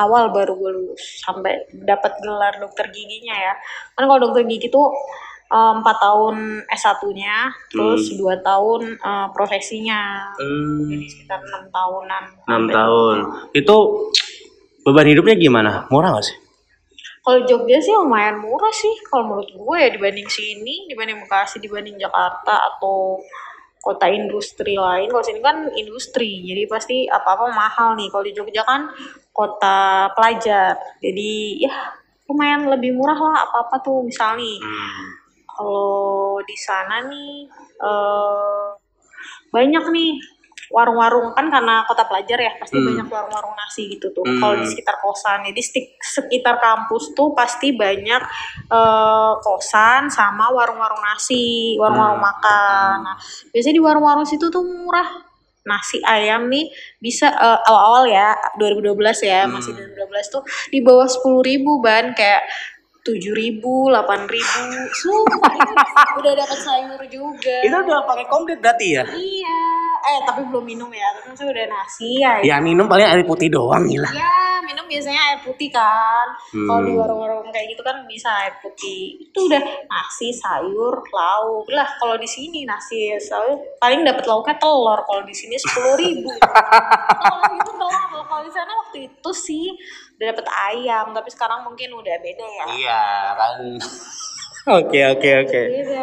awal 0.00 0.32
baru 0.34 0.58
gue 0.58 0.70
lulus 0.74 1.22
sampai 1.22 1.70
dapat 1.86 2.18
gelar 2.18 2.58
dokter 2.58 2.90
giginya 2.90 3.36
ya 3.36 3.54
kan 3.94 4.10
kalau 4.10 4.18
dokter 4.18 4.48
gigi 4.50 4.66
tuh 4.66 4.90
eh, 5.50 5.72
empat 5.76 5.96
tahun 5.98 6.62
S1-nya 6.70 7.36
terus 7.74 8.14
dua 8.14 8.38
tahun 8.40 8.96
eh, 8.96 9.28
profesinya 9.34 10.30
Hmm, 10.38 10.88
jadi 10.88 11.06
sekitar 11.10 11.38
enam 11.42 11.64
tahunan 11.68 12.22
6 12.46 12.76
tahun. 12.76 13.16
Itu 13.52 13.76
beban 14.86 15.06
hidupnya 15.10 15.36
gimana? 15.36 15.84
Murah 15.92 16.16
gak 16.16 16.26
sih? 16.30 16.36
kalau 17.20 17.44
Jogja 17.44 17.78
sih 17.78 17.92
lumayan 17.92 18.40
murah 18.40 18.72
sih 18.72 18.96
kalau 19.06 19.28
menurut 19.28 19.50
gue 19.52 19.76
ya 19.76 19.88
dibanding 19.92 20.26
sini 20.26 20.88
dibanding 20.88 21.20
Bekasi 21.20 21.60
dibanding 21.60 22.00
Jakarta 22.00 22.74
atau 22.74 23.20
kota 23.80 24.08
industri 24.08 24.76
lain 24.76 25.08
kalau 25.08 25.24
sini 25.24 25.40
kan 25.40 25.68
industri 25.72 26.44
jadi 26.44 26.68
pasti 26.68 27.08
apa-apa 27.08 27.52
mahal 27.52 27.96
nih 27.96 28.08
kalau 28.12 28.24
di 28.24 28.32
Jogja 28.32 28.64
kan 28.64 28.88
kota 29.32 30.08
pelajar 30.16 30.76
jadi 31.00 31.32
ya 31.68 31.74
lumayan 32.28 32.68
lebih 32.72 32.96
murah 32.96 33.16
lah 33.16 33.36
apa-apa 33.48 33.80
tuh 33.84 34.04
misalnya 34.04 34.60
Hmm. 34.60 35.19
Kalau 35.60 36.40
di 36.40 36.56
sana 36.56 37.04
nih 37.04 37.44
eh 37.84 38.66
banyak 39.52 39.84
nih 39.92 40.12
warung-warung 40.70 41.34
kan 41.34 41.50
karena 41.50 41.82
kota 41.82 42.06
pelajar 42.06 42.38
ya 42.38 42.52
pasti 42.56 42.78
Hmm. 42.78 42.86
banyak 42.94 43.10
warung-warung 43.10 43.58
nasi 43.58 43.90
gitu 43.90 44.14
tuh 44.14 44.22
Hmm. 44.22 44.38
kalau 44.38 44.54
di 44.54 44.66
sekitar 44.70 45.02
kosan 45.02 45.42
jadi 45.42 45.60
sekitar 45.98 46.62
kampus 46.62 47.10
tuh 47.12 47.34
pasti 47.34 47.74
banyak 47.74 48.22
eh, 48.70 49.32
kosan 49.42 50.06
sama 50.08 50.46
warung-warung 50.54 51.02
nasi 51.02 51.74
warung-warung 51.74 52.22
Hmm. 52.22 52.28
makan 52.30 52.96
nah 53.02 53.16
biasanya 53.50 53.76
di 53.76 53.82
warung-warung 53.82 54.22
situ 54.24 54.46
tuh 54.46 54.62
murah 54.62 55.10
nasi 55.60 55.98
ayam 56.06 56.46
nih 56.46 56.70
bisa 57.02 57.26
eh, 57.28 57.58
awal-awal 57.66 58.06
ya 58.06 58.38
2012 58.54 59.26
ya 59.26 59.50
Hmm. 59.50 59.58
masih 59.58 59.74
2012 59.74 60.30
tuh 60.30 60.42
di 60.70 60.78
bawah 60.80 61.10
10.000 61.10 61.42
ribu 61.42 61.82
ban 61.82 62.14
kayak 62.14 62.46
tujuh 63.00 63.32
ribu, 63.32 63.88
delapan 63.88 64.28
ribu, 64.28 64.62
sumpah 64.92 65.54
udah 66.20 66.32
dapat 66.36 66.58
sayur 66.60 67.02
juga. 67.08 67.56
Itu 67.64 67.76
udah 67.80 68.04
pakai 68.04 68.26
komplit 68.28 68.60
berarti 68.60 69.00
ya? 69.00 69.04
Iya, 69.08 69.60
eh 70.04 70.18
tapi 70.28 70.44
belum 70.48 70.64
minum 70.64 70.90
ya, 70.92 71.08
tapi 71.16 71.32
maksudnya 71.32 71.52
udah 71.56 71.66
nasi 71.72 72.08
ya. 72.20 72.32
Ya 72.44 72.56
minum 72.60 72.84
paling 72.84 73.08
air 73.08 73.24
putih 73.24 73.48
doang 73.48 73.88
gila. 73.88 74.10
Ya, 74.12 74.60
minum 74.62 74.84
biasanya 74.84 75.20
air 75.32 75.40
putih 75.40 75.72
kan. 75.72 76.28
Kalau 76.52 76.80
di 76.84 76.92
Hmm. 76.92 77.00
warung-warung 77.00 77.48
kayak 77.48 77.72
gitu 77.72 77.82
kan 77.82 78.04
bisa 78.04 78.28
air 78.44 78.54
putih. 78.60 79.16
Itu 79.18 79.48
udah 79.48 79.60
nasi, 79.88 80.28
sayur, 80.30 81.00
lauk. 81.00 81.64
Lah, 81.72 81.88
kalau 81.96 82.20
di 82.20 82.28
sini 82.28 82.68
nasi, 82.68 83.16
sayur 83.16 83.56
paling 83.80 84.04
dapat 84.04 84.28
lauknya 84.28 84.56
telur. 84.60 85.00
Kalau 85.08 85.22
di 85.24 85.32
sini 85.32 85.56
sepuluh 85.56 85.96
ribu. 85.96 86.30
kalau 87.24 87.48
itu 87.56 87.72
telur. 87.72 88.22
Kalau 88.28 88.42
di 88.44 88.52
sana 88.52 88.72
waktu 88.76 88.98
itu 89.08 89.30
sih 89.32 89.64
udah 90.20 90.36
dapat 90.36 90.48
ayam, 90.68 91.16
tapi 91.16 91.32
sekarang 91.32 91.64
mungkin 91.64 91.96
udah 91.96 92.16
beda 92.20 92.44
ya. 92.44 92.64
Iya 92.76 93.04
kan. 93.40 93.56
Oke 94.60 95.00
oke 95.00 95.30
oke. 95.48 95.62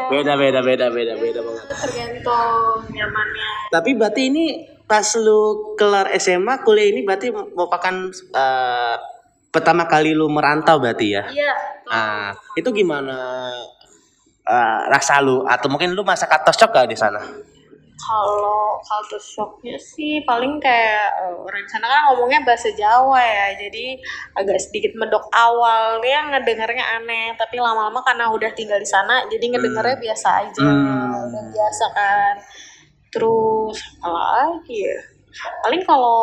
Beda. 0.10 0.34
Beda 0.34 0.34
beda 0.66 0.90
beda 0.90 1.14
beda 1.14 1.40
banget. 1.46 1.66
Tergantung 1.78 2.90
nyamannya. 2.90 3.50
Tapi 3.70 3.94
berarti 3.94 4.34
ini 4.34 4.46
pas 4.90 5.06
lu 5.14 5.78
kelar 5.78 6.10
SMA 6.18 6.66
kuliah 6.66 6.90
ini 6.90 7.06
berarti 7.06 7.30
merupakan 7.30 8.10
eh, 8.18 8.96
pertama 9.54 9.86
kali 9.86 10.18
lu 10.18 10.26
merantau 10.34 10.82
berarti 10.82 11.06
ya? 11.14 11.30
Iya. 11.30 11.54
Ah, 11.86 12.34
itu 12.58 12.74
gimana 12.74 13.14
eh, 14.42 14.80
rasa 14.90 15.22
lu 15.22 15.46
atau 15.46 15.70
mungkin 15.70 15.94
lu 15.94 16.02
masa 16.02 16.26
katos 16.26 16.58
gak 16.58 16.90
di 16.90 16.98
sana? 16.98 17.22
Kalau 17.98 18.78
culture 18.86 19.18
shocknya 19.20 19.74
sih 19.82 20.22
paling 20.22 20.62
kayak 20.62 21.18
eh, 21.18 21.34
orang 21.34 21.66
sana 21.66 21.90
kan 21.90 22.02
ngomongnya 22.14 22.46
bahasa 22.46 22.70
Jawa 22.78 23.18
ya, 23.18 23.58
jadi 23.58 23.98
agak 24.38 24.62
sedikit 24.62 24.94
medok 24.94 25.26
awalnya 25.34 26.30
ngedengarnya 26.38 26.86
aneh, 27.02 27.34
tapi 27.36 27.58
lama-lama 27.58 28.00
karena 28.06 28.30
udah 28.30 28.54
tinggal 28.54 28.78
di 28.78 28.86
sana, 28.86 29.26
jadi 29.28 29.50
ngedengarnya 29.50 29.98
biasa 29.98 30.28
aja, 30.46 30.62
Hmm. 30.62 31.26
udah 31.34 31.44
biasa 31.50 31.86
kan. 31.98 32.36
Terus 33.10 33.78
apa 34.06 34.20
lagi 34.46 34.78
ya? 34.78 34.98
Paling 35.66 35.82
kalau 35.82 36.22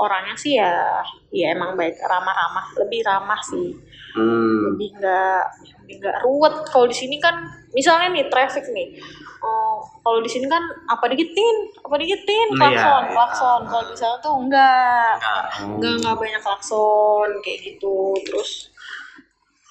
orangnya 0.00 0.38
sih 0.38 0.54
ya, 0.54 1.02
ya 1.34 1.50
emang 1.50 1.74
baik 1.74 1.98
ramah-ramah, 1.98 2.78
lebih 2.78 3.02
ramah 3.04 3.42
sih 3.42 3.74
Hmm. 4.10 4.74
lebih 4.74 4.98
nggak 4.98 5.42
lebih 5.86 5.94
nggak 6.02 6.18
ruwet 6.26 6.54
kalau 6.66 6.90
di 6.90 6.96
sini 6.98 7.22
kan 7.22 7.46
misalnya 7.70 8.10
nih 8.10 8.26
traffic 8.26 8.66
nih 8.74 8.98
oh, 9.44 9.82
kalau 10.00 10.18
di 10.20 10.30
sini 10.30 10.46
kan 10.48 10.62
apa 10.88 11.04
dikitin? 11.10 11.56
Apa 11.84 11.96
dikitin? 11.96 12.48
Iya, 12.52 12.58
klakson 12.58 13.02
iya. 13.04 13.12
klakson. 13.12 13.60
Kalau 13.68 13.84
di 13.88 13.96
sana 13.96 14.16
tuh 14.20 14.34
enggak. 14.36 15.12
Enggak. 15.16 15.44
enggak 15.76 15.92
enggak 16.00 16.16
banyak 16.16 16.40
klakson 16.42 17.28
kayak 17.44 17.58
gitu. 17.64 18.16
Terus? 18.24 18.70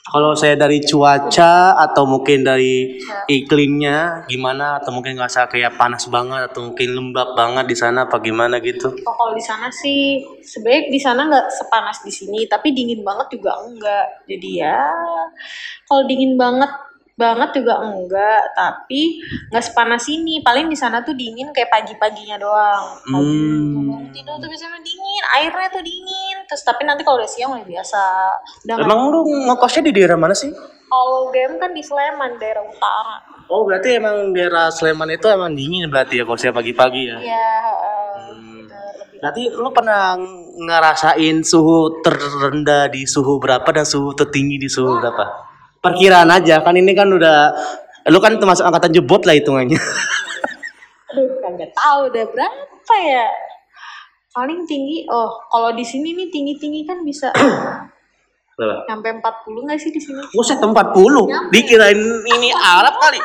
Kalau 0.10 0.34
saya 0.34 0.58
dari 0.58 0.82
cuaca 0.82 1.78
atau 1.78 2.10
mungkin 2.10 2.42
dari 2.42 2.98
iklimnya 3.30 4.26
gimana? 4.26 4.82
Atau 4.82 4.90
mungkin 4.90 5.14
ngerasa 5.14 5.46
kayak 5.46 5.78
panas 5.78 6.10
banget 6.10 6.50
atau 6.50 6.74
mungkin 6.74 6.98
lembab 6.98 7.38
banget 7.38 7.70
di 7.70 7.78
sana 7.78 8.10
apa 8.10 8.18
gimana 8.18 8.58
gitu? 8.58 8.90
oh, 8.90 9.14
kalau 9.14 9.38
di 9.38 9.44
sana 9.46 9.70
sih 9.70 10.26
sebaik 10.42 10.90
di 10.90 10.98
sana 10.98 11.30
nggak 11.30 11.54
sepanas 11.54 12.02
di 12.02 12.10
sini 12.10 12.50
tapi 12.50 12.74
dingin 12.74 13.06
banget 13.06 13.38
juga 13.38 13.62
enggak. 13.62 14.26
Jadi 14.26 14.50
ya 14.58 14.82
kalau 15.86 16.02
dingin 16.10 16.34
banget 16.42 16.89
banget 17.20 17.52
juga 17.54 17.84
enggak 17.84 18.56
tapi 18.56 19.20
nggak 19.48 19.60
sepanas 19.62 20.08
ini 20.08 20.40
paling 20.40 20.66
di 20.66 20.74
sana 20.74 21.04
tuh 21.04 21.12
dingin 21.12 21.52
kayak 21.52 21.68
pagi-paginya 21.68 22.40
doang 22.40 22.96
pagi 23.04 23.28
Hmm. 23.28 24.08
tidur 24.10 24.40
tuh 24.40 24.48
biasanya 24.48 24.80
dingin 24.80 25.24
airnya 25.36 25.68
tuh 25.68 25.84
dingin 25.84 26.38
terus 26.48 26.64
tapi 26.64 26.88
nanti 26.88 27.04
kalau 27.04 27.20
udah 27.20 27.28
siang 27.28 27.52
udah 27.52 27.68
biasa 27.68 28.02
udah 28.64 28.76
Emang 28.80 29.12
lu 29.12 29.20
ngekosnya 29.46 29.84
di 29.84 29.94
daerah 29.94 30.16
mana 30.16 30.32
sih? 30.32 30.50
kalau 30.88 31.30
game 31.30 31.60
kan 31.60 31.70
di 31.70 31.84
Sleman 31.84 32.40
daerah 32.40 32.64
utara 32.64 33.18
Oh 33.46 33.62
berarti 33.62 33.98
emang 33.98 34.30
daerah 34.32 34.70
Sleman 34.70 35.10
itu 35.10 35.26
emang 35.26 35.52
dingin 35.52 35.90
berarti 35.90 36.18
ya 36.18 36.24
kalau 36.24 36.38
saya 36.38 36.50
pagi-pagi 36.50 37.02
ya? 37.04 37.18
ya 37.20 37.52
eh, 37.76 38.18
Hmm. 38.30 38.66
Berarti 39.20 39.52
lu 39.52 39.68
pernah 39.70 40.16
ngerasain 40.56 41.44
suhu 41.44 42.00
terendah 42.00 42.88
di 42.88 43.04
suhu 43.04 43.36
berapa 43.36 43.68
dan 43.68 43.84
suhu 43.84 44.14
tertinggi 44.14 44.56
di 44.58 44.70
suhu 44.70 44.96
berapa? 44.96 45.49
Perkiraan 45.80 46.28
aja 46.28 46.60
kan 46.60 46.76
ini 46.76 46.92
kan 46.92 47.08
udah 47.08 47.56
lu 48.08 48.20
kan 48.20 48.36
termasuk 48.36 48.64
angkatan 48.64 48.92
jebot 48.92 49.24
lah 49.24 49.34
hitungannya. 49.34 49.80
aduh 51.10 51.26
kagak 51.42 51.72
tahu 51.74 52.00
udah 52.06 52.26
berapa 52.30 52.96
ya 53.02 53.26
paling 54.30 54.62
tinggi 54.64 55.10
oh 55.10 55.42
kalau 55.50 55.74
di 55.74 55.82
sini 55.82 56.14
nih 56.14 56.30
tinggi 56.30 56.54
tinggi 56.56 56.86
kan 56.86 57.02
bisa 57.02 57.34
sampai 58.90 59.10
40 59.18 59.66
nggak 59.66 59.80
sih 59.80 59.90
di 59.90 59.98
sini 59.98 60.20
Buset 60.30 60.60
40. 60.60 60.76
Dikirain 61.50 61.96
ini 62.28 62.50
Arab 62.52 63.00
kali. 63.00 63.20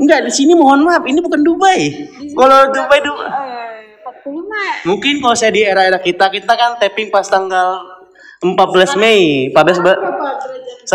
Enggak, 0.00 0.24
di 0.24 0.32
sini 0.32 0.56
mohon 0.56 0.80
maaf, 0.80 1.04
ini 1.04 1.20
bukan 1.20 1.42
Dubai. 1.42 1.90
Kalau 2.32 2.72
Dubai 2.72 2.98
Dubai. 3.02 3.28
eh 3.28 4.00
40 4.00 4.48
mah 4.48 4.72
Mungkin 4.86 5.20
kalau 5.20 5.36
saya 5.36 5.52
di 5.52 5.60
era-era 5.60 5.98
kita, 5.98 6.30
kita 6.30 6.54
kan 6.54 6.78
tapping 6.78 7.10
pas 7.10 7.26
tanggal 7.26 7.82
14 8.40 8.56
Mei. 8.96 9.52
14 9.52 9.84
ba- 9.84 9.92
berapa 9.92 10.28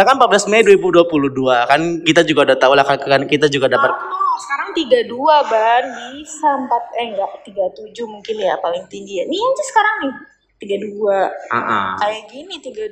kan 0.04 0.20
14 0.20 0.52
Mei 0.52 0.66
2022 0.66 1.32
kan 1.70 1.82
kita 2.04 2.22
juga 2.28 2.52
udah 2.52 2.58
tahu 2.60 2.74
lah 2.76 2.84
kan 2.84 3.00
kan 3.00 3.24
kita 3.24 3.48
juga 3.48 3.72
dapat 3.72 3.94
Oh, 4.36 4.36
sekarang 4.44 4.76
32 4.76 5.08
ban 5.48 5.84
bisa 6.12 6.50
4 6.60 7.00
eh 7.00 7.06
enggak 7.16 7.32
37 7.48 8.04
mungkin 8.04 8.36
ya 8.36 8.60
paling 8.60 8.84
tinggi 8.92 9.24
ya. 9.24 9.26
Nih 9.32 9.40
aja 9.40 9.64
sekarang 9.64 9.96
nih 10.04 10.14
32. 10.60 11.56
Ah, 11.56 11.96
Kayak 11.96 12.24
gini 12.28 12.60
32 12.60 12.92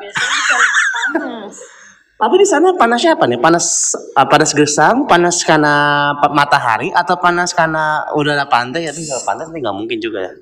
biasanya 0.00 0.32
bisa 0.32 0.54
lebih 0.56 0.86
panas. 0.88 1.54
Tapi 2.20 2.34
di 2.36 2.46
sana 2.48 2.68
panasnya 2.76 3.12
apa 3.16 3.24
nih? 3.28 3.40
Panas 3.40 3.96
ah, 4.16 4.24
panas 4.24 4.56
gersang, 4.56 5.04
panas 5.04 5.44
karena 5.44 6.12
matahari 6.32 6.88
atau 6.96 7.20
panas 7.20 7.52
karena 7.52 8.08
udara 8.16 8.48
pantai? 8.48 8.88
Tapi 8.88 9.04
kalau 9.04 9.24
panas 9.24 9.52
nih 9.52 9.60
nggak 9.60 9.76
mungkin 9.76 10.00
juga 10.00 10.28
ya. 10.28 10.32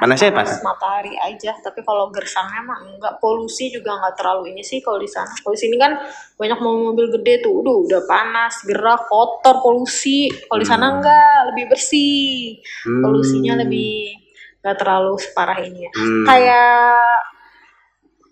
Panasnya 0.00 0.32
pas. 0.32 0.48
matahari 0.64 1.12
aja 1.20 1.52
tapi 1.60 1.84
kalau 1.84 2.08
gersangnya 2.08 2.62
mah 2.64 2.78
enggak. 2.86 3.14
Polusi 3.20 3.68
juga 3.68 3.98
enggak 3.98 4.14
terlalu 4.16 4.56
ini 4.56 4.62
sih 4.64 4.80
kalau 4.80 4.96
di 5.02 5.10
sana. 5.10 5.28
Kalau 5.28 5.52
di 5.52 5.60
sini 5.60 5.76
kan 5.76 5.98
banyak 6.38 6.58
mobil 6.62 7.12
gede 7.20 7.44
tuh 7.44 7.60
udah 7.60 7.74
udah 7.84 8.00
panas 8.08 8.64
gerak 8.64 9.04
kotor 9.10 9.60
polusi. 9.60 10.32
Kalau 10.48 10.60
di 10.60 10.68
sana 10.68 10.86
enggak 10.96 11.52
lebih 11.52 11.64
bersih. 11.68 12.62
Hmm. 12.86 13.02
polusinya 13.02 13.58
lebih 13.60 14.16
enggak 14.62 14.76
terlalu 14.78 15.14
separah 15.18 15.58
ini 15.60 15.88
ya. 15.88 15.92
Hmm. 15.92 16.24
kayak 16.24 17.20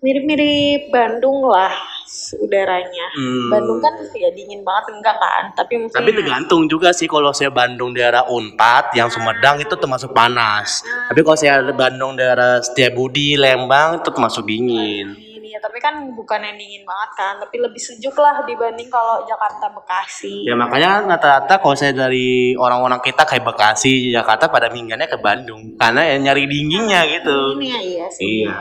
mirip-mirip 0.01 0.89
Bandung 0.89 1.45
lah 1.45 1.90
udaranya 2.37 3.07
Hmm. 3.11 3.51
Bandung 3.51 3.79
kan 3.79 3.91
ya 4.15 4.29
dingin 4.31 4.61
banget 4.61 4.95
enggak 4.95 5.17
kan 5.17 5.43
tapi 5.51 5.75
mungkin 5.75 5.93
Tapi 5.93 6.09
tergantung 6.11 6.61
juga 6.65 6.89
sih 6.91 7.05
kalau 7.05 7.31
saya 7.31 7.51
Bandung 7.51 7.91
daerah 7.91 8.23
Unpad 8.25 8.95
yang 8.95 9.07
Sumedang 9.07 9.59
itu 9.59 9.73
termasuk 9.73 10.11
panas. 10.11 10.79
Tapi 11.07 11.19
kalau 11.21 11.35
saya 11.35 11.59
Bandung 11.71 12.15
daerah 12.15 12.59
Setiabudi, 12.59 13.35
Lembang 13.35 13.99
itu 13.99 14.09
termasuk 14.09 14.43
dingin. 14.43 15.11
ini 15.11 15.51
ya 15.51 15.59
tapi 15.59 15.77
kan 15.77 15.91
bukan 16.15 16.39
yang 16.39 16.55
dingin 16.55 16.87
banget 16.87 17.11
kan 17.13 17.33
tapi 17.35 17.59
lebih 17.59 17.75
sejuk 17.75 18.15
lah 18.15 18.39
dibanding 18.41 18.87
kalau 18.87 19.19
Jakarta 19.25 19.67
Bekasi 19.67 20.47
Ya 20.47 20.55
makanya 20.55 21.03
rata-rata 21.03 21.59
kalau 21.59 21.75
saya 21.75 21.91
dari 21.91 22.55
orang-orang 22.55 23.03
kita 23.03 23.27
kayak 23.27 23.43
Bekasi, 23.43 24.15
Jakarta 24.15 24.47
pada 24.47 24.71
minggatnya 24.71 25.11
ke 25.11 25.19
Bandung 25.19 25.75
karena 25.75 26.07
ya 26.07 26.15
nyari 26.21 26.47
dinginnya 26.47 27.03
gitu. 27.09 27.59
ini 27.59 27.67
ya 27.67 27.79
iya 27.83 28.05
sih 28.07 28.47
Iya. 28.47 28.55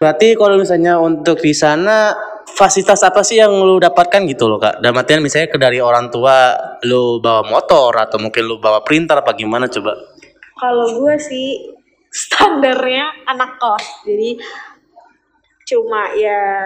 Berarti 0.00 0.32
kalau 0.32 0.56
misalnya 0.56 0.96
untuk 0.96 1.44
di 1.44 1.52
sana 1.52 2.16
fasilitas 2.56 3.04
apa 3.04 3.20
sih 3.20 3.36
yang 3.36 3.52
lu 3.52 3.76
dapatkan 3.76 4.24
gitu 4.24 4.48
loh 4.48 4.56
kak? 4.56 4.80
Dalam 4.80 4.96
artian 4.96 5.20
misalnya 5.20 5.52
ke 5.52 5.60
dari 5.60 5.76
orang 5.76 6.08
tua 6.08 6.56
lu 6.88 7.20
bawa 7.20 7.44
motor 7.44 7.92
atau 8.00 8.16
mungkin 8.16 8.48
lu 8.48 8.56
bawa 8.56 8.80
printer 8.80 9.20
apa 9.20 9.36
gimana 9.36 9.68
coba? 9.68 9.92
kalau 10.60 10.86
gue 11.00 11.14
sih 11.16 11.72
standarnya 12.12 13.08
anak 13.24 13.56
kos 13.56 14.04
jadi 14.04 14.36
cuma 15.64 16.12
ya 16.12 16.60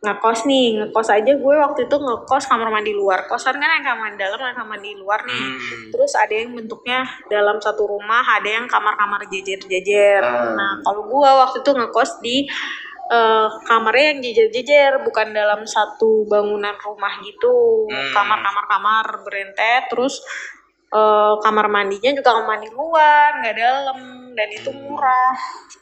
ngekos 0.00 0.48
nih 0.48 0.80
ngekos 0.80 1.12
aja 1.12 1.32
gue 1.36 1.54
waktu 1.60 1.84
itu 1.84 1.96
ngekos 2.00 2.48
kamar 2.48 2.72
mandi 2.72 2.96
luar 2.96 3.28
kosan 3.28 3.60
kan 3.60 3.68
yang 3.68 3.84
kamar 3.84 4.08
mandi 4.08 4.16
dalam 4.16 4.40
yang 4.40 4.56
kamar 4.56 4.80
mandi 4.80 4.90
luar 4.96 5.20
nih 5.28 5.36
Hmm. 5.36 5.92
terus 5.92 6.12
ada 6.16 6.32
yang 6.32 6.56
bentuknya 6.56 7.04
dalam 7.28 7.60
satu 7.60 7.84
rumah 7.84 8.24
ada 8.24 8.48
yang 8.48 8.64
kamar-kamar 8.64 9.28
jejer-jejer 9.28 10.24
Hmm. 10.24 10.56
nah 10.56 10.80
kalau 10.80 11.04
gue 11.04 11.30
waktu 11.44 11.56
itu 11.60 11.70
ngekos 11.76 12.10
di 12.24 12.36
eh, 13.10 13.48
kamarnya 13.66 14.06
yang 14.14 14.20
jejer-jejer 14.22 15.02
bukan 15.02 15.34
dalam 15.34 15.66
satu 15.66 16.24
bangunan 16.24 16.72
rumah 16.80 17.20
gitu 17.20 17.84
Hmm. 17.84 18.12
kamar-kamar 18.16 18.64
kamar 18.72 19.04
berentet 19.20 19.84
terus 19.92 20.24
eh, 20.88 21.34
kamar 21.44 21.68
mandinya 21.68 22.16
juga 22.16 22.40
kamar 22.40 22.56
mandi 22.56 22.72
luar 22.72 23.36
nggak 23.36 23.56
dalam 23.58 23.98
dan 24.32 24.48
itu 24.48 24.70
murah 24.72 25.36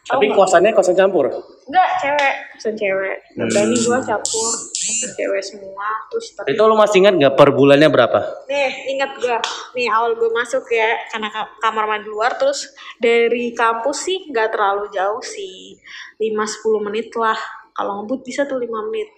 Tahu 0.09 0.25
Tapi 0.25 0.33
kosannya 0.33 0.73
kosan 0.73 0.97
campur. 0.97 1.29
Nggak, 1.69 1.89
cewek. 2.01 2.35
Kosan 2.51 2.75
cewek. 2.75 3.17
Hmm. 3.31 3.47
berani 3.47 3.77
gue 3.77 3.99
campur. 4.03 4.53
Cewek 5.11 5.43
semua 5.43 5.89
terus 6.09 6.27
tapi 6.33 6.49
Itu 6.51 6.63
lu 6.65 6.75
masih 6.75 6.97
ingat 6.99 7.15
nggak 7.15 7.35
per 7.35 7.53
bulannya 7.53 7.87
berapa? 7.87 8.19
nih 8.47 8.71
ingat 8.91 9.11
gue 9.15 9.37
nih 9.75 9.87
awal 9.87 10.17
gue 10.17 10.33
masuk 10.33 10.65
ya 10.67 10.97
karena 11.07 11.29
ka- 11.29 11.53
kamar 11.61 11.85
mandi 11.85 12.09
luar 12.09 12.35
terus 12.35 12.67
dari 12.97 13.53
kampus 13.53 13.99
sih 14.03 14.27
nggak 14.27 14.49
terlalu 14.51 14.89
jauh 14.89 15.21
sih. 15.21 15.77
5-10 16.17 16.33
menit 16.83 17.13
lah. 17.15 17.37
Kalau 17.71 18.03
ngebut 18.03 18.21
bisa 18.23 18.43
tuh 18.43 18.57
5 18.57 18.67
menit. 18.89 19.13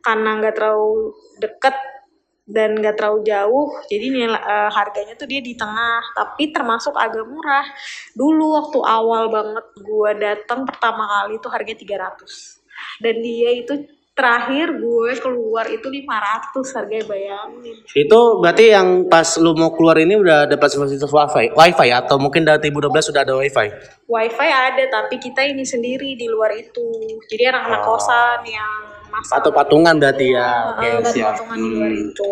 Karena 0.00 0.40
nggak 0.40 0.54
terlalu 0.56 1.12
deket 1.36 1.76
dan 2.44 2.76
nggak 2.76 3.00
terlalu 3.00 3.24
jauh 3.24 3.68
jadi 3.88 4.06
nilai 4.12 4.36
eh, 4.36 4.70
harganya 4.70 5.16
tuh 5.16 5.24
dia 5.24 5.40
di 5.40 5.56
tengah 5.56 6.04
tapi 6.12 6.52
termasuk 6.52 6.92
agak 6.92 7.24
murah. 7.24 7.64
Dulu 8.12 8.44
waktu 8.60 8.78
awal 8.84 9.32
banget 9.32 9.66
gue 9.80 10.10
datang 10.20 10.68
pertama 10.68 11.08
kali 11.08 11.40
itu 11.40 11.48
harganya 11.48 11.78
300 12.14 13.00
dan 13.00 13.14
dia 13.24 13.50
itu 13.56 13.74
terakhir 14.14 14.78
gue 14.78 15.10
keluar 15.18 15.66
itu 15.66 15.90
500 15.90 16.76
harganya 16.78 17.04
bayangin. 17.10 17.76
Itu 17.90 18.38
berarti 18.38 18.70
yang 18.70 19.10
pas 19.10 19.26
lu 19.42 19.58
mau 19.58 19.74
keluar 19.74 19.98
ini 19.98 20.14
udah 20.14 20.46
dapat 20.46 20.70
fasilitas 20.70 21.10
wifi, 21.10 21.50
wifi 21.50 21.88
atau 21.90 22.22
mungkin 22.22 22.46
dari 22.46 22.70
2012 22.70 23.10
sudah 23.10 23.26
ada 23.26 23.34
wifi? 23.34 23.74
wifi 24.06 24.48
ada 24.48 24.84
tapi 24.86 25.18
kita 25.18 25.42
ini 25.42 25.66
sendiri 25.66 26.14
di 26.14 26.30
luar 26.30 26.54
itu. 26.54 27.18
Jadi 27.26 27.42
anak-anak 27.42 27.82
Oh. 27.82 27.98
kosan 27.98 28.40
yang 28.46 28.93
masak 29.14 29.34
Atau 29.36 29.50
patungan 29.50 29.94
berarti 29.94 30.26
ya? 30.28 30.48
Oke 30.72 30.86
dan 30.98 31.04
siap. 31.06 31.26
patungan 31.32 31.58
luar 31.60 31.88
Hmm. 31.88 32.04
itu 32.04 32.30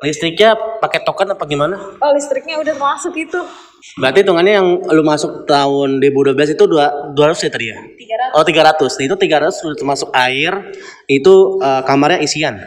Listriknya 0.00 0.50
pakai 0.78 1.00
token 1.00 1.28
apa 1.28 1.44
gimana? 1.44 1.74
oh 1.76 2.10
listriknya 2.12 2.56
udah 2.56 2.74
masuk 2.74 3.14
itu 3.16 3.40
Berarti 3.94 4.22
hitungannya 4.22 4.54
yang 4.54 4.68
lu 4.88 5.02
masuk 5.02 5.44
tahun 5.44 6.00
2012 6.00 6.32
itu 6.50 6.64
dua 6.64 7.12
200 7.12 7.36
ya 7.36 7.50
tadi 7.50 7.66
ya? 7.68 7.78
300 8.32 8.32
Oh 8.32 8.40
300. 8.40 8.96
Itu 9.02 9.14
300 9.14 9.52
sudah 9.52 9.76
termasuk 9.76 10.08
air. 10.10 10.52
Itu 11.06 11.60
eh, 11.60 11.82
kamarnya 11.84 12.20
isian. 12.20 12.64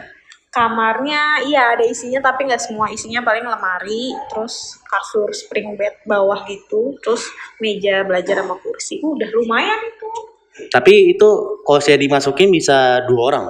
kamarnya 0.48 1.44
iya 1.44 1.76
ada 1.76 1.84
isinya 1.84 2.24
tapi 2.24 2.48
nggak 2.48 2.58
semua 2.58 2.88
isinya 2.88 3.20
paling 3.20 3.44
lemari 3.44 4.10
terus 4.26 4.80
kasur 4.82 5.28
spring 5.30 5.76
bed 5.76 5.92
bawah 6.02 6.40
gitu 6.48 6.96
terus 6.98 7.28
meja 7.58 8.00
belajar 8.02 8.40
sama 8.40 8.56
kursi 8.56 8.96
udah 8.98 9.28
lumayan 9.28 9.76
itu 9.76 10.08
Tapi 10.66 11.14
itu 11.14 11.28
kalau 11.62 11.80
saya 11.80 11.94
dimasukin 11.96 12.50
bisa 12.50 13.06
dua 13.06 13.22
orang. 13.30 13.46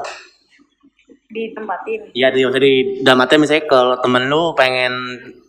ditempatin 1.29 2.09
Iya, 2.17 2.33
di 2.33 2.41
maksudnya 2.41 2.65
di 2.65 3.05
dalam 3.05 3.21
artian 3.21 3.45
misalnya 3.45 3.69
kalau 3.69 4.00
temen 4.00 4.33
lu 4.33 4.57
pengen 4.57 4.93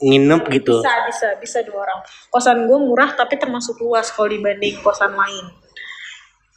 nginep 0.03 0.43
gitu. 0.59 0.75
bisa 0.83 1.07
bisa 1.07 1.27
bisa 1.39 1.57
dua 1.63 1.87
orang 1.87 2.03
kosan 2.27 2.67
gue 2.67 2.79
murah 2.83 3.15
tapi 3.15 3.39
termasuk 3.39 3.79
luas 3.79 4.11
kalau 4.11 4.27
dibanding 4.27 4.75
kosan 4.83 5.15
lain 5.15 5.45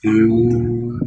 Hmm. 0.03 0.99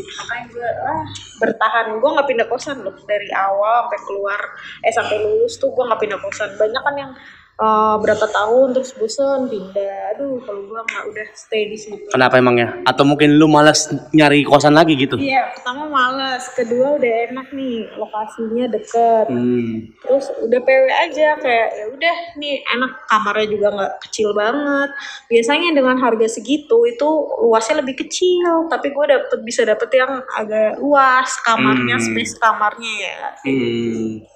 makanya 0.00 0.44
gue 0.48 0.64
ah, 0.88 1.04
bertahan 1.44 2.00
gue 2.00 2.10
nggak 2.16 2.28
pindah 2.32 2.48
kosan 2.48 2.80
loh 2.80 2.96
dari 3.04 3.28
awal 3.36 3.84
sampai 3.84 4.00
keluar 4.08 4.40
eh 4.80 4.92
sampai 4.96 5.16
lulus 5.20 5.60
tuh 5.60 5.68
gue 5.68 5.84
nggak 5.84 6.00
pindah 6.00 6.16
kosan 6.24 6.48
banyak 6.56 6.80
kan 6.80 6.94
yang 6.96 7.12
eh, 7.60 7.94
berapa 8.00 8.26
tahun 8.26 8.72
terus 8.72 8.96
bosen 8.96 9.46
pindah 9.46 10.16
aduh 10.16 10.40
kalau 10.42 10.64
gue 10.64 10.80
nggak 10.80 11.04
udah 11.12 11.26
stay 11.36 11.68
di 11.68 11.76
situ 11.76 12.00
Kenapa 12.10 12.40
emangnya? 12.40 12.82
Atau 12.82 13.06
mungkin 13.06 13.38
lu 13.38 13.46
malas 13.46 13.86
nyari 14.10 14.42
kosan 14.42 14.74
lagi 14.74 14.98
gitu? 14.98 15.14
Iya, 15.14 15.54
pertama 15.54 15.86
males, 15.86 16.42
kedua 16.52 16.98
udah 16.98 17.12
enak 17.30 17.48
nih, 17.54 17.86
lokasinya 17.94 18.66
deket. 18.66 19.26
Hmm. 19.30 19.94
Terus 20.02 20.26
udah 20.42 20.60
PW 20.60 20.84
aja 20.90 21.28
kayak 21.38 21.68
ya 21.70 21.84
udah 21.94 22.16
nih 22.34 22.66
enak 22.66 22.92
kamarnya 23.06 23.46
juga 23.46 23.66
nggak 23.70 23.92
kecil 24.08 24.34
banget. 24.34 24.90
Biasanya 25.30 25.70
dengan 25.70 25.96
harga 26.02 26.26
segitu 26.26 26.82
itu 26.88 27.08
luasnya 27.46 27.78
lebih 27.84 27.94
kecil, 28.02 28.66
tapi 28.66 28.90
gue 28.90 29.04
dapet 29.06 29.38
bisa 29.46 29.62
dapet 29.62 29.88
yang 29.94 30.20
agak 30.34 30.82
luas 30.82 31.30
kamarnya, 31.46 31.96
Hmm. 31.96 32.06
space 32.10 32.34
kamarnya 32.42 32.92
ya. 32.98 33.18
Hmm. 33.46 34.26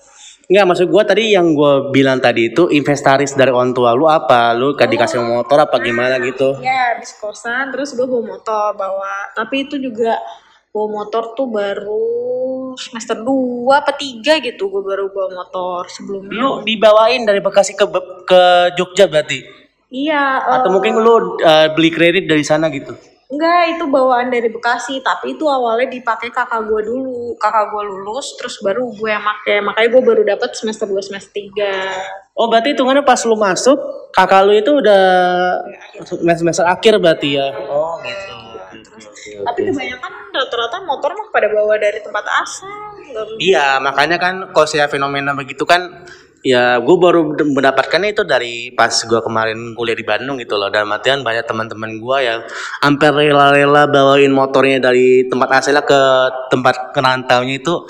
Enggak, 0.44 0.64
maksud 0.68 0.86
gua 0.92 1.02
tadi 1.08 1.32
yang 1.32 1.56
gua 1.56 1.88
bilang 1.88 2.20
tadi 2.20 2.52
itu 2.52 2.68
inventaris 2.68 3.32
dari 3.32 3.48
orang 3.48 3.72
tua 3.72 3.96
lu 3.96 4.04
apa? 4.04 4.52
Lu 4.52 4.76
kan 4.76 4.92
dikasih 4.92 5.24
motor 5.24 5.64
apa 5.64 5.80
gimana 5.80 6.20
gitu? 6.20 6.60
Ya 6.60 6.92
habis 6.92 7.16
kosan, 7.16 7.72
terus 7.72 7.96
gue 7.96 8.04
bawa 8.04 8.36
motor 8.36 8.76
bawa, 8.76 9.32
tapi 9.32 9.64
itu 9.64 9.80
juga 9.80 10.20
bawa 10.74 11.06
motor 11.06 11.38
tuh 11.38 11.46
baru 11.46 12.04
semester 12.74 13.22
2 13.22 13.70
apa 13.70 13.94
3 13.94 14.42
gitu 14.42 14.66
gue 14.66 14.82
baru 14.82 15.06
bawa 15.14 15.30
motor 15.30 15.86
sebelumnya 15.86 16.34
Lu 16.34 16.50
dibawain 16.66 17.22
dari 17.22 17.38
Bekasi 17.38 17.78
ke 17.78 17.86
ke 18.26 18.42
Jogja 18.74 19.06
berarti? 19.06 19.38
iya 19.94 20.42
Atau 20.42 20.68
eh, 20.68 20.72
mungkin 20.74 20.98
lu 20.98 21.38
uh, 21.38 21.70
beli 21.78 21.94
kredit 21.94 22.26
dari 22.26 22.42
sana 22.42 22.66
gitu? 22.74 22.98
Enggak, 23.34 23.62
itu 23.74 23.84
bawaan 23.90 24.30
dari 24.30 24.46
Bekasi, 24.46 25.02
tapi 25.02 25.34
itu 25.34 25.42
awalnya 25.50 25.90
dipakai 25.90 26.30
kakak 26.30 26.70
gue 26.70 26.80
dulu. 26.86 27.34
Kakak 27.34 27.74
gue 27.74 27.82
lulus, 27.82 28.38
terus 28.38 28.62
baru 28.62 28.94
gue 28.94 29.10
yang 29.10 29.26
pakai. 29.26 29.58
Makanya 29.58 29.88
gue 29.90 30.02
baru 30.06 30.22
dapat 30.22 30.54
semester 30.54 30.86
2, 30.86 31.02
semester 31.02 31.34
3. 31.34 32.38
Oh 32.38 32.46
berarti 32.46 32.78
hitungannya 32.78 33.02
pas 33.02 33.18
lu 33.26 33.34
masuk 33.34 33.78
kakak 34.14 34.42
lu 34.46 34.54
itu 34.54 34.70
udah 34.70 35.02
semester 36.38 36.62
akhir 36.62 37.02
berarti 37.02 37.42
ya? 37.42 37.50
Oh 37.66 37.98
gitu. 38.06 38.34
Tapi 39.34 39.60
kebanyakan 39.66 40.12
rata-rata 40.30 40.76
motor 40.86 41.10
mah 41.14 41.28
pada 41.34 41.50
bawa 41.50 41.74
dari 41.74 41.98
tempat 41.98 42.22
asal. 42.42 42.70
Iya, 43.38 43.78
makanya 43.82 44.18
kan 44.18 44.34
kalau 44.50 44.66
saya 44.66 44.86
fenomena 44.86 45.34
begitu 45.34 45.62
kan 45.66 46.06
ya 46.44 46.76
gue 46.76 46.96
baru 47.00 47.32
mendapatkannya 47.40 48.12
itu 48.12 48.22
dari 48.22 48.68
pas 48.70 48.92
gue 48.92 49.20
kemarin 49.24 49.72
kuliah 49.72 49.96
di 49.96 50.04
Bandung 50.04 50.36
gitu 50.36 50.60
loh 50.60 50.68
dan 50.68 50.84
artian 50.92 51.24
banyak 51.24 51.48
teman-teman 51.48 51.96
gue 51.96 52.18
yang 52.20 52.44
hampir 52.84 53.08
rela-rela 53.10 53.88
bawain 53.88 54.28
motornya 54.28 54.76
dari 54.76 55.24
tempat 55.24 55.48
asalnya 55.50 55.80
ke 55.82 56.00
tempat 56.52 56.92
kerantaunya 56.92 57.56
itu 57.58 57.88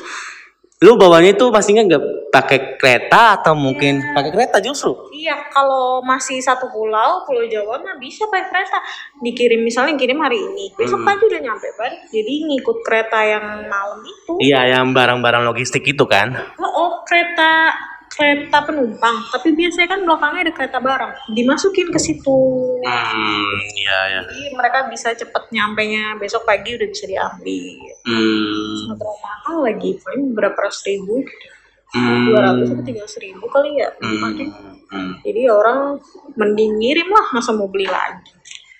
lu 0.82 1.00
bawanya 1.00 1.32
itu 1.32 1.48
pastinya 1.48 1.80
nggak 1.80 2.02
pakai 2.28 2.76
kereta 2.76 3.40
atau 3.40 3.56
mungkin 3.56 4.04
pakai 4.12 4.30
kereta 4.30 4.58
justru 4.60 4.92
Iya, 5.14 5.48
kalau 5.48 6.04
masih 6.04 6.36
satu 6.36 6.68
pulau, 6.68 7.24
pulau 7.24 7.48
Jawa 7.48 7.80
mah 7.80 7.96
bisa 7.96 8.28
pakai 8.28 8.44
kereta. 8.52 8.76
Dikirim 9.24 9.64
misalnya 9.64 9.96
kirim 9.96 10.20
hari 10.20 10.36
ini, 10.36 10.68
besok 10.76 11.00
Hmm. 11.00 11.08
pagi 11.08 11.24
udah 11.24 11.40
nyampe 11.40 11.64
balik. 11.80 12.04
Jadi 12.12 12.44
ngikut 12.44 12.84
kereta 12.84 13.24
yang 13.24 13.64
malam 13.64 14.04
itu. 14.04 14.36
iya 14.44 14.76
yang 14.76 14.92
barang-barang 14.92 15.48
logistik 15.48 15.80
itu 15.88 16.04
kan 16.04 16.36
Oh, 16.60 16.68
oh, 16.68 16.90
kereta 17.08 17.72
kereta 18.14 18.62
penumpang, 18.62 19.16
tapi 19.34 19.52
biasanya 19.58 19.88
kan 19.90 20.00
belakangnya 20.06 20.40
ada 20.48 20.52
kereta 20.54 20.78
barang. 20.78 21.12
Dimasukin 21.34 21.90
ke 21.90 21.98
situ. 21.98 22.38
hmm 22.84 23.52
iya 23.74 23.98
ya 24.06 24.20
Jadi 24.30 24.54
mereka 24.54 24.86
bisa 24.86 25.10
cepet 25.12 25.42
nyampe 25.50 25.82
nya 25.82 26.14
besok 26.16 26.46
pagi 26.46 26.78
udah 26.78 26.88
bisa 26.88 27.04
diambil. 27.10 27.90
hmm, 28.06 28.94
mahal 28.98 29.56
lagi, 29.66 29.98
paling 29.98 30.30
berapa 30.30 30.54
ratus 30.54 30.86
ribu 30.86 31.26
gitu. 31.26 31.46
hmm, 31.98 32.22
Dua 32.30 32.40
ratus 32.40 32.66
atau 32.70 32.84
tiga 32.86 33.04
ribu 33.18 33.44
kali 33.50 33.70
ya. 33.82 33.90
hmm, 33.98 34.32
hmm. 34.94 35.12
Jadi 35.26 35.42
orang 35.50 35.98
mending 36.38 36.78
ngirim 36.78 37.08
lah, 37.10 37.26
masa 37.34 37.50
mau 37.50 37.66
beli 37.66 37.90
lagi. 37.90 38.30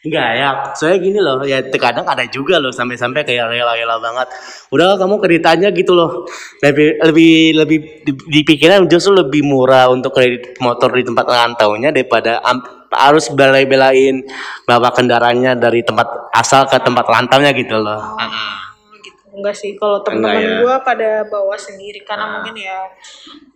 Enggak 0.05 0.31
ya, 0.37 0.49
soalnya 0.77 0.99
gini 1.01 1.17
loh, 1.17 1.41
ya 1.49 1.65
terkadang 1.65 2.05
ada 2.05 2.29
juga 2.29 2.61
loh 2.61 2.69
sampai-sampai 2.69 3.25
kayak 3.25 3.49
rela-rela 3.49 3.97
banget. 3.97 4.29
Udah 4.69 5.01
kamu 5.01 5.17
kreditanya 5.17 5.73
gitu 5.73 5.97
loh, 5.97 6.29
lebih 6.61 7.01
lebih 7.01 7.33
lebih 7.57 7.79
di- 8.05 8.27
dipikirkan 8.45 8.85
justru 8.85 9.17
lebih 9.17 9.41
murah 9.41 9.89
untuk 9.89 10.13
kredit 10.13 10.61
motor 10.61 10.93
di 10.93 11.09
tempat 11.09 11.25
rantaunya 11.25 11.89
daripada 11.89 12.37
harus 12.93 13.33
bela-belain 13.33 14.29
bawa 14.69 14.93
kendaraannya 14.93 15.57
dari 15.57 15.81
tempat 15.81 16.31
asal 16.37 16.69
ke 16.69 16.77
tempat 16.85 17.09
rantaunya 17.09 17.57
gitu 17.57 17.81
loh. 17.81 18.21
gitu. 18.21 18.64
Enggak 19.35 19.59
sih, 19.59 19.75
kalau 19.75 19.99
temen-temen 20.07 20.31
Enggak 20.31 20.47
ya. 20.47 20.57
gue 20.63 20.75
pada 20.87 21.11
bawa 21.27 21.59
sendiri 21.59 22.01
karena 22.07 22.39
mungkin 22.39 22.55
ya 22.55 22.87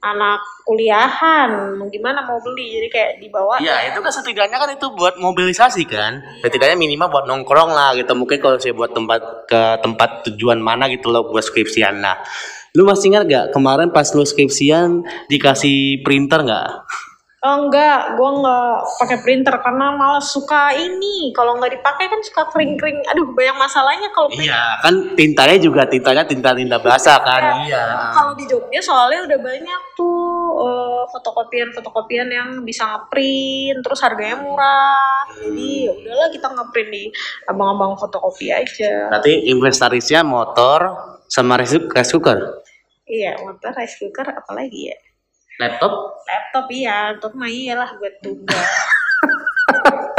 anak 0.02 0.42
kuliahan, 0.66 1.78
mau 1.78 1.86
gimana 1.86 2.26
mau 2.26 2.42
beli, 2.42 2.82
jadi 2.82 2.88
kayak 2.90 3.10
dibawa. 3.22 3.62
Iya 3.62 3.94
itu 3.94 3.98
kan 4.02 4.10
setidaknya 4.10 4.58
kan 4.58 4.70
itu 4.74 4.86
buat 4.98 5.14
mobilisasi 5.22 5.86
kan, 5.86 6.18
setidaknya 6.42 6.74
minimal 6.74 7.08
buat 7.14 7.24
nongkrong 7.30 7.70
lah 7.70 7.94
gitu. 7.94 8.10
Mungkin 8.18 8.42
kalau 8.42 8.58
saya 8.58 8.74
buat 8.74 8.90
tempat 8.90 9.46
ke 9.46 9.62
tempat 9.80 10.26
tujuan 10.30 10.58
mana 10.58 10.90
gitu 10.90 11.14
loh 11.14 11.30
buat 11.30 11.46
skripsian 11.46 12.02
lah. 12.02 12.18
Lu 12.76 12.84
masih 12.84 13.14
ingat 13.14 13.24
gak 13.30 13.46
kemarin 13.54 13.88
pas 13.94 14.06
lu 14.12 14.26
skripsian 14.26 15.06
dikasih 15.30 16.02
printer 16.02 16.42
nggak? 16.44 16.68
Oh 17.38 17.70
enggak, 17.70 18.18
gue 18.18 18.30
enggak 18.34 18.74
pakai 18.98 19.18
printer 19.22 19.54
karena 19.62 19.94
malas 19.94 20.26
suka 20.26 20.74
ini. 20.74 21.30
Kalau 21.30 21.54
nggak 21.54 21.70
dipakai 21.70 22.10
kan 22.10 22.18
suka 22.26 22.50
kering-kering. 22.50 22.98
Aduh, 23.14 23.30
banyak 23.30 23.54
masalahnya 23.54 24.10
kalau. 24.10 24.26
Iya 24.34 24.82
kan 24.82 25.14
tintanya 25.14 25.54
juga 25.62 25.86
tintanya 25.86 26.26
tinta-tinta 26.26 26.82
basah 26.82 27.22
kan. 27.22 27.62
Iya. 27.62 28.10
Kalau 28.10 28.34
di 28.34 28.42
Jogja 28.50 28.82
soalnya 28.82 29.22
udah 29.30 29.38
banyak 29.38 29.82
tuh 29.94 30.18
eh, 30.66 31.02
fotokopian-fotokopian 31.14 32.26
yang 32.26 32.48
bisa 32.66 32.82
ngeprint, 32.90 33.86
terus 33.86 34.02
harganya 34.02 34.42
murah. 34.42 35.22
Jadi 35.38 35.86
ya 35.86 35.92
udahlah 35.94 36.28
kita 36.34 36.48
ngeprint 36.50 36.90
di 36.90 37.04
abang-abang 37.46 37.94
fotokopi 38.02 38.50
aja. 38.50 39.14
Berarti 39.14 39.46
inventarisnya 39.46 40.26
motor 40.26 40.90
sama 41.30 41.54
rice 41.54 41.78
cooker. 41.86 42.66
Iya, 43.06 43.46
motor 43.46 43.70
rice 43.78 43.94
cooker 44.02 44.26
apalagi 44.26 44.90
ya. 44.90 44.98
Laptop? 45.58 45.92
laptop 46.22 46.66
iya 46.70 47.10
laptop 47.10 47.32
mah 47.34 47.48
iyalah 47.48 47.90
buat 47.96 48.14
tugas 48.20 48.70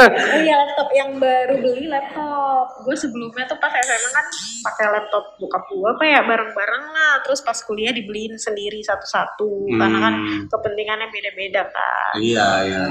oh 0.00 0.40
iya 0.40 0.58
laptop 0.58 0.88
yang 0.90 1.16
baru 1.16 1.54
beli 1.56 1.86
laptop 1.86 2.66
gue 2.82 2.92
sebelumnya 2.92 3.46
tuh 3.46 3.56
pas 3.56 3.70
SMA 3.70 4.10
kan 4.10 4.26
pakai 4.60 4.86
laptop 4.90 5.38
bokap 5.38 5.64
gue 5.68 5.86
apa 5.86 6.04
ya 6.04 6.20
bareng-bareng 6.22 6.84
lah 6.90 7.14
terus 7.22 7.40
pas 7.40 7.56
kuliah 7.62 7.92
dibeliin 7.92 8.36
sendiri 8.36 8.82
satu-satu 8.82 9.70
karena 9.70 9.98
kan 9.98 10.14
Hmm. 10.20 10.44
kepentingannya 10.50 11.08
beda-beda 11.08 11.62
kan 11.70 12.12
Iya, 12.18 12.48
iya. 12.66 12.82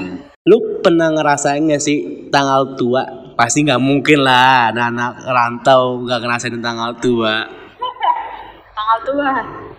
Lu 0.48 0.80
pernah 0.80 1.12
ngerasain 1.12 1.60
gak 1.68 1.84
sih 1.84 1.98
tanggal 2.32 2.72
tua? 2.74 3.04
Pasti 3.36 3.60
nggak 3.62 3.78
mungkin 3.78 4.24
lah 4.24 4.72
anak-anak 4.72 5.12
rantau 5.28 6.00
nggak 6.02 6.18
ngerasain 6.24 6.56
tanggal 6.58 6.96
tua. 6.98 7.44
tanggal 8.76 8.98
tua 9.04 9.30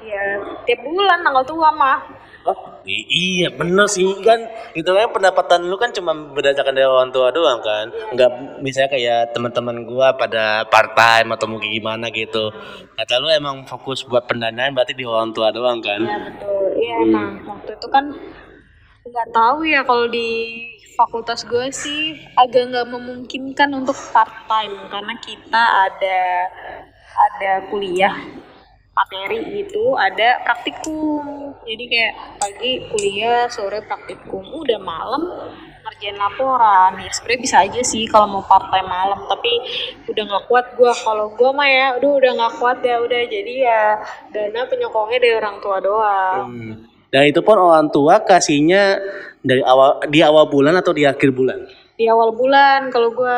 ya 0.02 0.24
tiap 0.64 0.80
bulan 0.86 1.20
tanggal 1.26 1.44
tua 1.44 1.70
mah 1.74 1.98
i- 2.86 3.08
iya 3.10 3.48
bener 3.54 3.86
sih. 3.86 4.08
Kan 4.26 4.46
itu 4.74 4.88
kan 4.88 5.10
pendapatan 5.14 5.68
lu 5.70 5.76
kan 5.78 5.92
cuma 5.94 6.14
berdasarkan 6.14 6.74
dari 6.74 6.88
orang 6.88 7.10
tua 7.14 7.30
doang 7.30 7.60
kan. 7.62 7.90
Nggak 8.14 8.62
misalnya 8.62 8.90
kayak 8.94 9.22
teman-teman 9.36 9.84
gua 9.86 10.14
pada 10.16 10.66
part 10.70 10.94
time 10.98 11.30
atau 11.36 11.46
mungkin 11.50 11.70
gimana 11.72 12.10
gitu. 12.10 12.50
Kata 12.98 13.18
lu 13.22 13.30
emang 13.30 13.66
fokus 13.66 14.06
buat 14.06 14.26
pendanaan 14.30 14.74
berarti 14.74 14.94
di 14.94 15.06
orang 15.06 15.32
tua 15.34 15.50
doang 15.54 15.80
kan? 15.82 16.02
Ya 16.02 16.18
betul. 16.22 16.64
Iya 16.78 16.94
emang. 17.06 17.32
Waktu 17.46 17.72
itu 17.78 17.88
kan 17.90 18.06
nggak 19.02 19.28
tahu 19.34 19.66
ya 19.66 19.82
kalau 19.82 20.06
di 20.06 20.30
fakultas 20.94 21.42
gue 21.50 21.74
sih 21.74 22.14
agak 22.38 22.70
nggak 22.70 22.88
memungkinkan 22.94 23.74
untuk 23.74 23.98
part 24.14 24.46
time 24.46 24.78
karena 24.94 25.14
kita 25.18 25.64
ada 25.90 26.20
ada 27.12 27.52
kuliah 27.74 28.14
materi 29.02 29.66
gitu 29.66 29.98
ada 29.98 30.46
praktikum. 30.46 31.58
Jadi 31.66 31.84
kayak 31.90 32.14
pagi 32.38 32.72
kuliah 32.94 33.50
sore 33.50 33.82
praktikum. 33.86 34.46
Udah 34.54 34.78
malam 34.78 35.22
ngerjain 35.82 36.18
laporan. 36.18 37.02
Ya 37.02 37.10
sebenarnya 37.10 37.42
bisa 37.42 37.56
aja 37.66 37.82
sih 37.82 38.06
kalau 38.06 38.30
mau 38.30 38.44
part 38.46 38.70
time 38.70 38.90
malam 38.90 39.20
tapi 39.26 39.52
udah 40.06 40.24
nggak 40.30 40.46
kuat 40.46 40.66
gua. 40.78 40.94
Kalau 40.94 41.34
gua 41.34 41.50
mah 41.52 41.70
ya 41.70 41.88
udah 41.98 42.12
udah 42.22 42.32
nggak 42.38 42.54
kuat 42.62 42.78
ya 42.86 42.96
udah. 43.02 43.22
Jadi 43.26 43.54
ya 43.66 43.98
dana 44.30 44.62
penyokongnya 44.70 45.18
dari 45.18 45.36
orang 45.36 45.58
tua 45.60 45.78
doang. 45.82 46.48
Hmm. 46.52 46.76
dan 47.12 47.28
itu 47.28 47.44
pun 47.44 47.60
orang 47.60 47.92
tua 47.92 48.24
kasihnya 48.24 48.96
dari 49.44 49.60
awal 49.68 50.00
di 50.08 50.24
awal 50.24 50.48
bulan 50.48 50.80
atau 50.80 50.96
di 50.96 51.04
akhir 51.04 51.36
bulan? 51.36 51.68
Di 52.00 52.08
awal 52.08 52.32
bulan 52.32 52.88
kalau 52.88 53.12
gua 53.12 53.36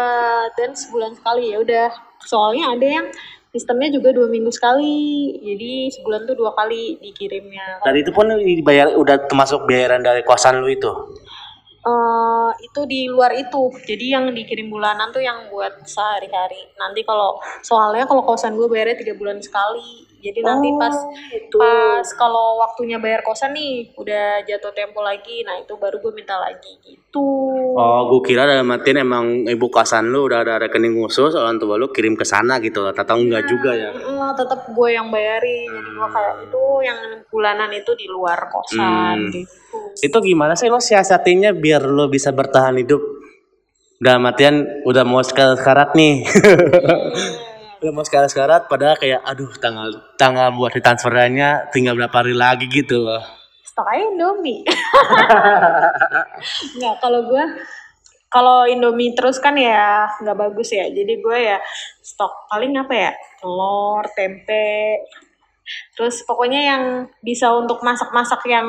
dan 0.53 0.77
sebulan 0.77 1.17
sekali 1.17 1.49
ya 1.49 1.57
udah. 1.57 1.89
Soalnya 2.21 2.77
ada 2.77 2.87
yang 2.87 3.07
sistemnya 3.53 3.93
juga 3.93 4.09
dua 4.11 4.27
minggu 4.27 4.49
sekali. 4.49 5.29
Jadi 5.37 5.93
sebulan 5.93 6.25
tuh 6.25 6.35
dua 6.35 6.51
kali 6.57 6.97
dikirimnya. 6.97 7.85
Dan 7.85 7.93
itu 8.01 8.09
pun 8.09 8.25
dibayar 8.41 8.97
udah 8.97 9.29
termasuk 9.29 9.69
bayaran 9.69 10.01
dari 10.01 10.25
kosan 10.25 10.57
lu 10.59 10.67
itu? 10.73 10.89
Eh, 11.83 12.51
itu 12.65 12.81
di 12.89 13.11
luar 13.11 13.35
itu. 13.37 13.69
Jadi 13.85 14.15
yang 14.15 14.33
dikirim 14.33 14.73
bulanan 14.73 15.13
tuh 15.13 15.21
yang 15.21 15.53
buat 15.53 15.85
sehari-hari. 15.85 16.73
Nanti 16.81 17.05
kalau 17.05 17.37
soalnya 17.61 18.09
kalau 18.09 18.25
kosan 18.25 18.57
gue 18.57 18.65
bayarnya 18.65 19.05
tiga 19.05 19.13
bulan 19.13 19.37
sekali 19.37 20.09
jadi 20.23 20.39
nanti 20.39 20.71
pas 20.79 20.95
itu. 21.35 21.57
pas 21.59 22.07
kalau 22.15 22.63
waktunya 22.63 22.95
bayar 22.97 23.19
kosan 23.21 23.51
nih 23.51 23.91
udah 23.99 24.47
jatuh 24.47 24.71
tempo 24.71 25.03
lagi 25.03 25.43
nah 25.43 25.59
itu 25.59 25.75
baru 25.75 25.99
gue 25.99 26.13
minta 26.15 26.39
lagi 26.39 26.79
gitu 26.81 27.27
Oh, 27.73 28.05
gue 28.05 28.21
kira 28.29 28.45
dalam 28.45 28.69
artian 28.69 29.01
emang 29.01 29.49
ibu 29.49 29.65
kosan 29.67 30.13
lu 30.13 30.29
udah 30.29 30.45
ada 30.45 30.61
rekening 30.61 30.93
khusus, 30.93 31.33
orang 31.33 31.57
tua 31.57 31.73
lu 31.73 31.89
kirim 31.89 32.13
ke 32.13 32.21
sana 32.21 32.61
gitu 32.61 32.85
loh. 32.85 32.93
Atau 32.93 33.17
enggak 33.17 33.49
juga 33.49 33.73
ya? 33.73 33.89
Mm, 33.89 34.29
tetap 34.37 34.69
gue 34.69 34.89
yang 34.93 35.09
bayarin 35.09 35.73
jadi 35.73 35.89
gue 35.89 36.07
kayak 36.13 36.35
itu 36.45 36.63
yang 36.85 36.99
bulanan 37.33 37.73
itu 37.73 37.91
di 37.97 38.05
luar 38.05 38.45
kosan 38.53 39.17
Hmm. 39.25 39.33
gitu 39.33 39.77
Itu 40.05 40.17
gimana 40.21 40.53
sih 40.53 40.69
lo 40.69 40.77
siasatinya 40.77 41.49
biar 41.49 41.81
lo 41.89 42.05
bisa 42.07 42.29
bertahan 42.29 42.77
hidup? 42.77 43.01
Dalam 43.97 44.21
artian 44.29 44.85
udah 44.85 45.01
mau 45.01 45.25
sekarat 45.25 45.97
nih. 45.97 46.21
udah 46.29 47.42
mau 47.91 48.05
sekarat-sekarat 48.05 48.69
padahal 48.69 48.95
kayak 48.95 49.19
aduh 49.25 49.49
tanggal 49.57 49.89
tanggal 50.15 50.53
buat 50.55 50.71
ditransferannya 50.71 51.73
tinggal 51.73 51.97
berapa 51.97 52.13
hari 52.13 52.37
lagi 52.37 52.69
gitu 52.69 53.01
loh. 53.01 53.25
stok 53.65 53.89
aja 53.89 54.05
Indomie. 54.05 54.61
Nggak 56.77 56.95
kalau 57.01 57.21
gue 57.25 57.43
kalau 58.29 58.65
Indomie 58.65 59.13
terus 59.13 59.37
kan 59.37 59.53
ya 59.57 60.09
nggak 60.21 60.37
bagus 60.37 60.73
ya. 60.73 60.89
Jadi 60.89 61.21
gue 61.21 61.37
ya 61.37 61.57
stok 62.01 62.49
paling 62.49 62.73
apa 62.77 62.93
ya? 62.93 63.11
Telur 63.41 64.05
tempe. 64.13 65.01
Terus 65.97 66.21
pokoknya 66.25 66.61
yang 66.61 66.83
bisa 67.21 67.49
untuk 67.53 67.81
masak-masak 67.81 68.45
yang 68.45 68.67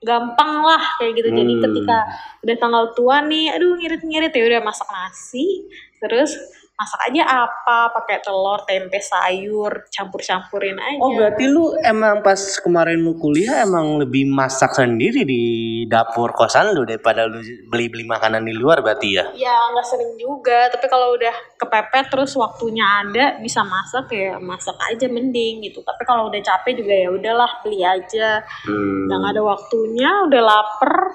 gampang 0.00 0.60
lah 0.60 0.80
kayak 1.00 1.12
gitu. 1.20 1.28
Jadi 1.32 1.52
Hmm. 1.56 1.62
ketika 1.64 1.98
udah 2.44 2.56
tanggal 2.60 2.84
tua 2.96 3.24
nih 3.24 3.52
aduh 3.52 3.76
ngirit-ngirit 3.76 4.32
ya. 4.32 4.44
Udah 4.44 4.60
masak 4.60 4.88
nasi 4.88 5.68
terus 5.98 6.30
masak 6.78 7.10
aja 7.10 7.22
apa? 7.26 7.90
Pakai 7.90 8.22
telur 8.22 8.62
tempe 8.62 9.02
sayur 9.02 9.90
campur-campurin 9.90 10.78
aja. 10.78 11.02
Oh 11.02 11.10
berarti 11.10 11.50
lu 11.50 11.74
emang 11.82 12.22
pas 12.22 12.38
kemarin 12.62 13.02
lu 13.02 13.18
kuliah 13.18 13.66
emang 13.66 13.98
lebih 13.98 14.30
masak 14.30 14.78
sendiri 14.78 15.26
di 15.26 15.42
dapur 15.90 16.30
kosan 16.38 16.70
lu 16.70 16.86
daripada 16.86 17.26
lu 17.26 17.42
beli-beli 17.66 18.06
makanan 18.06 18.46
di 18.46 18.54
luar 18.54 18.78
berarti 18.78 19.08
ya? 19.18 19.26
ya 19.34 19.74
nggak 19.74 19.86
sering 19.90 20.14
juga. 20.22 20.70
Tapi 20.70 20.86
kalau 20.86 21.18
udah 21.18 21.34
kepepet 21.58 22.14
terus 22.14 22.38
waktunya 22.38 22.86
ada 22.86 23.42
bisa 23.42 23.66
masak 23.66 24.14
ya 24.14 24.38
masak 24.38 24.78
aja 24.78 25.10
mending 25.10 25.66
gitu. 25.66 25.82
Tapi 25.82 26.06
kalau 26.06 26.30
udah 26.30 26.38
capek 26.38 26.78
juga 26.78 26.94
ya 26.94 27.10
udahlah 27.10 27.58
beli 27.66 27.82
aja. 27.82 28.46
Hmm. 28.70 29.10
nggak 29.10 29.34
ada 29.34 29.42
waktunya 29.42 30.10
udah 30.30 30.42
lapar 30.46 31.10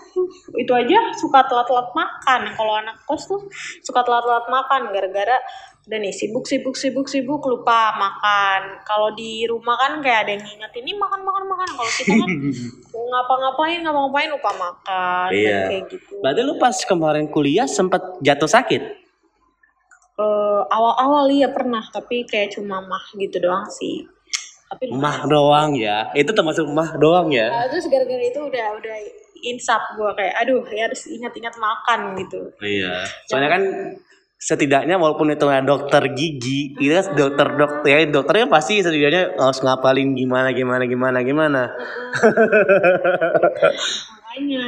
itu 0.60 0.72
aja. 0.76 1.00
Suka 1.16 1.48
telat-telat 1.48 1.96
makan. 1.96 2.52
Kalau 2.52 2.74
anak 2.84 3.00
kos 3.08 3.32
tuh 3.32 3.48
suka 3.80 4.04
telat-telat 4.04 4.52
makan 4.52 4.92
gara-gara 4.92 5.40
udah 5.84 6.00
nih 6.00 6.16
sibuk 6.16 6.48
sibuk 6.48 6.74
sibuk 6.74 7.06
sibuk 7.06 7.44
lupa 7.44 7.92
makan 7.94 8.80
kalau 8.84 9.12
di 9.12 9.44
rumah 9.44 9.76
kan 9.76 10.00
kayak 10.00 10.20
ada 10.24 10.32
yang 10.32 10.42
ngingetin 10.42 10.80
ini 10.80 10.96
makan 10.96 11.22
makan 11.22 11.44
makan 11.44 11.70
kalau 11.76 11.92
kita 11.92 12.14
kan 12.16 12.30
ngapa-ngapain 13.12 13.80
ngapa-ngapain 13.84 14.30
lupa 14.32 14.52
makan 14.54 15.28
Iya. 15.30 15.60
kayak 15.68 15.84
gitu 15.92 16.14
Berarti 16.24 16.42
lu 16.42 16.56
pas 16.56 16.78
kemarin 16.80 17.28
kuliah 17.28 17.68
sempat 17.68 18.00
jatuh 18.20 18.48
sakit? 18.48 18.82
Eh, 20.14 20.62
awal-awal 20.70 21.26
iya 21.28 21.50
pernah 21.50 21.82
tapi 21.84 22.24
kayak 22.24 22.54
cuma 22.54 22.80
mah 22.80 23.04
gitu 23.14 23.42
doang 23.42 23.66
sih 23.68 24.06
tapi. 24.70 24.88
Mah 24.90 25.26
doang 25.26 25.74
ya. 25.76 26.10
Itu 26.14 26.32
termasuk 26.32 26.66
mah 26.66 26.96
doang 26.96 27.30
ya. 27.30 27.50
Nah, 27.50 27.68
terus 27.68 27.86
gara-gara 27.86 28.22
itu 28.22 28.40
udah 28.40 28.68
udah 28.74 28.96
insap 29.44 29.82
gue 29.94 30.10
kayak 30.16 30.34
aduh 30.40 30.64
ya 30.72 30.88
harus 30.88 31.04
ingat-ingat 31.06 31.54
makan 31.58 32.16
gitu 32.16 32.40
Iya. 32.58 33.04
Soalnya 33.28 33.50
kan 33.52 33.64
setidaknya 34.44 35.00
walaupun 35.00 35.32
itu 35.32 35.48
nggak 35.48 35.64
dokter 35.64 36.04
gigi, 36.12 36.76
itu 36.76 36.92
kan 36.92 37.16
dokter 37.16 37.48
dokter 37.56 37.88
ya 37.88 38.04
dokternya 38.12 38.52
pasti 38.52 38.84
setidaknya 38.84 39.40
harus 39.40 39.64
ngapalin 39.64 40.12
gimana 40.20 40.52
gimana 40.52 40.84
gimana 40.84 41.24
gimana. 41.24 41.62
makanya 44.20 44.68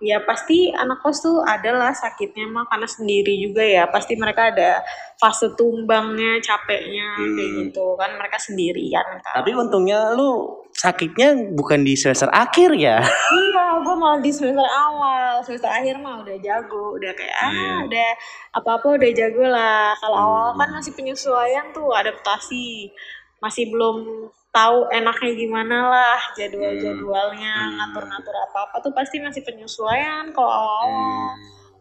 ya 0.00 0.24
pasti 0.24 0.72
anak 0.72 1.04
kos 1.04 1.20
tuh 1.20 1.44
adalah 1.44 1.92
sakitnya 1.92 2.48
mah 2.48 2.64
karena 2.66 2.88
sendiri 2.88 3.36
juga 3.36 3.60
ya. 3.60 3.84
Pasti 3.92 4.16
mereka 4.16 4.48
ada 4.48 4.80
fase 5.20 5.52
tumbangnya 5.54 6.40
capeknya 6.40 7.20
kayak 7.20 7.50
gitu. 7.68 7.94
Kan 8.00 8.16
mereka 8.16 8.40
sendirian 8.40 9.04
kan 9.20 9.44
Tapi 9.44 9.52
untungnya 9.52 10.16
lu 10.16 10.60
sakitnya 10.72 11.52
bukan 11.52 11.84
di 11.84 11.92
semester 11.94 12.32
akhir 12.32 12.72
ya. 12.74 13.04
iya 13.36 13.64
gue 13.84 13.94
malah 14.00 14.20
di 14.24 14.32
semester 14.32 14.64
awal. 14.64 15.44
Semester 15.44 15.68
akhir 15.68 16.00
mah 16.00 16.24
udah 16.24 16.36
jago 16.40 16.96
udah 16.96 17.12
kayak 17.12 17.36
ah 17.36 17.52
Iya. 17.52 17.72
udah 17.84 18.08
apa 18.56 18.70
apa 18.80 18.86
udah 18.96 19.10
jago 19.12 19.44
lah. 19.44 19.92
Kalau 20.00 20.16
awal 20.16 20.46
kan 20.56 20.68
masih 20.72 20.96
penyesuaian 20.96 21.68
tuh 21.76 21.92
adaptasi. 21.92 22.88
Masih 23.40 23.68
belum 23.72 24.28
tahu 24.50 24.90
enaknya 24.90 25.32
gimana 25.38 25.76
lah 25.90 26.20
jadwal 26.34 26.74
jadwalnya 26.74 27.54
ngatur 27.78 28.04
ngatur 28.06 28.34
apa 28.34 28.58
apa 28.66 28.76
tuh 28.82 28.90
pasti 28.90 29.22
masih 29.22 29.46
penyesuaian 29.46 30.34
kalau 30.34 30.50
awal 30.50 30.90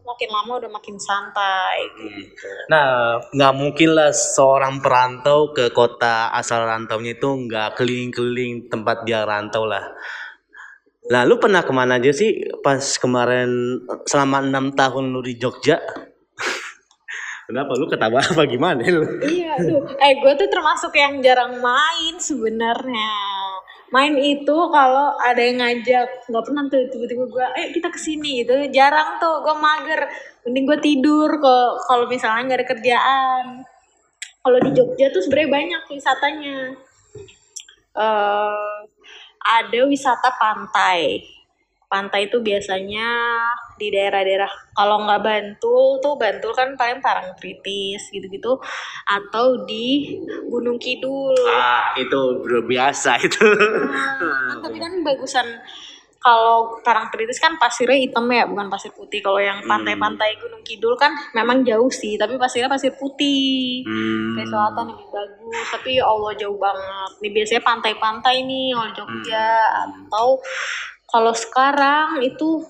makin 0.09 0.29
lama 0.33 0.51
udah 0.57 0.71
makin 0.73 0.97
santai 0.97 1.85
gitu. 2.01 2.49
Nah, 2.73 3.21
nggak 3.29 3.53
mungkin 3.53 3.93
lah 3.93 4.09
seorang 4.09 4.81
perantau 4.81 5.53
ke 5.53 5.69
kota 5.69 6.33
asal 6.33 6.65
rantaunya 6.65 7.13
itu 7.13 7.29
nggak 7.29 7.77
keliling-keliling 7.77 8.73
tempat 8.73 9.05
dia 9.05 9.21
rantau 9.21 9.69
lah. 9.69 9.85
Nah, 11.13 11.25
lu 11.29 11.37
pernah 11.37 11.61
ke 11.61 11.73
mana 11.73 12.01
aja 12.01 12.09
sih 12.13 12.41
pas 12.65 12.81
kemarin 12.97 13.81
selama 14.09 14.45
enam 14.45 14.73
tahun 14.73 15.13
lu 15.13 15.21
di 15.21 15.37
Jogja? 15.37 15.77
Kenapa 17.49 17.73
lu 17.73 17.89
ketawa 17.89 18.21
apa 18.29 18.45
gimana 18.45 18.85
lu? 18.85 19.01
Iya, 19.25 19.57
aduh. 19.57 19.81
Eh, 19.97 20.21
gue 20.21 20.33
tuh 20.37 20.49
termasuk 20.53 20.93
yang 20.93 21.17
jarang 21.25 21.57
main 21.57 22.21
sebenarnya. 22.21 23.17
Main 23.89 24.13
itu 24.21 24.53
kalau 24.69 25.17
ada 25.17 25.41
yang 25.41 25.57
ngajak, 25.57 26.29
nggak 26.29 26.43
pernah 26.45 26.69
tuh 26.69 26.85
tiba-tiba 26.93 27.25
gue, 27.25 27.45
ayo 27.57 27.67
kita 27.73 27.89
ke 27.89 27.97
sini 27.97 28.45
itu 28.45 28.53
jarang 28.69 29.17
tuh. 29.17 29.41
Gue 29.41 29.57
mager, 29.57 30.05
mending 30.45 30.65
gue 30.69 30.77
tidur 30.77 31.29
kok. 31.41 31.89
Kalau 31.89 32.05
misalnya 32.05 32.53
nggak 32.53 32.59
ada 32.61 32.67
kerjaan. 32.69 33.45
Kalau 34.45 34.57
di 34.61 34.71
Jogja 34.77 35.09
tuh 35.09 35.21
sebenarnya 35.25 35.49
banyak 35.49 35.81
wisatanya. 35.89 36.57
eh 37.97 38.77
ada 39.41 39.79
wisata 39.89 40.29
pantai. 40.37 41.25
Pantai 41.89 42.29
itu 42.29 42.37
biasanya 42.39 43.09
di 43.81 43.89
daerah-daerah 43.89 44.47
kalau 44.77 45.09
nggak 45.09 45.25
Bantul 45.25 45.97
tuh 45.97 46.13
Bantul 46.21 46.53
kan 46.53 46.77
paling 46.77 47.01
Parangtritis 47.01 48.13
gitu-gitu 48.13 48.61
atau 49.09 49.65
di 49.65 50.21
Gunung 50.45 50.77
Kidul. 50.77 51.33
Ah, 51.49 51.97
itu 51.97 52.45
udah 52.45 52.61
biasa 52.61 53.17
itu. 53.25 53.41
Kan 53.41 54.57
tapi 54.61 54.77
kan 54.77 54.93
bagusan 55.01 55.47
kalau 56.19 56.77
Parangtritis 56.83 57.39
kan 57.39 57.55
pasirnya 57.55 57.95
hitam 57.95 58.27
ya, 58.27 58.43
bukan 58.43 58.67
pasir 58.67 58.91
putih. 58.91 59.23
Kalau 59.23 59.39
yang 59.39 59.63
pantai-pantai 59.63 60.35
Gunung 60.37 60.61
Kidul 60.67 60.99
kan 60.99 61.15
memang 61.31 61.63
jauh 61.63 61.87
sih, 61.89 62.19
tapi 62.19 62.35
pasirnya 62.35 62.67
pasir 62.67 62.91
putih. 62.99 63.87
Hmm. 63.87 64.35
Kayak 64.35 64.51
selatan 64.51 64.85
lebih 64.93 65.07
bagus, 65.09 65.65
tapi 65.71 65.89
ya 65.97 66.03
Allah 66.05 66.31
jauh 66.35 66.59
banget. 66.59 67.11
Nih 67.23 67.31
biasanya 67.33 67.63
pantai-pantai 67.63 68.35
nih 68.43 68.67
kalau 68.75 68.91
Jogja 68.93 69.47
atau 69.87 70.27
kalau 71.09 71.33
sekarang 71.33 72.21
itu 72.21 72.63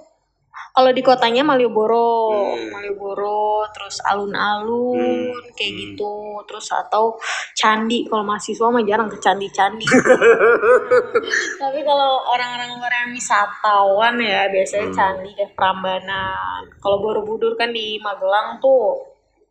kalau 0.69 0.95
di 0.95 1.04
kotanya 1.04 1.43
Malioboro, 1.43 2.32
Hmm. 2.56 2.71
Malioboro, 2.71 3.67
terus 3.75 3.99
alun-alun 4.06 5.36
kayak 5.56 5.71
gitu, 5.75 6.39
terus 6.47 6.71
atau 6.71 7.19
candi. 7.52 8.08
Kalau 8.08 8.23
mahasiswa 8.23 8.67
mah 8.71 8.84
jarang 8.88 9.12
ke 9.12 9.19
candi-candi. 9.19 9.84
Tapi 11.63 11.80
kalau 11.84 12.23
orang-orang 12.32 12.80
orang 12.80 13.12
wisatawan 13.12 14.15
ya 14.23 14.47
biasanya 14.47 14.88
candi 14.93 15.36
kayak 15.36 15.52
Prambanan. 15.58 16.63
Kalau 16.80 17.04
Borobudur 17.04 17.60
kan 17.60 17.75
di 17.75 17.99
Magelang 17.99 18.60
tuh 18.63 19.10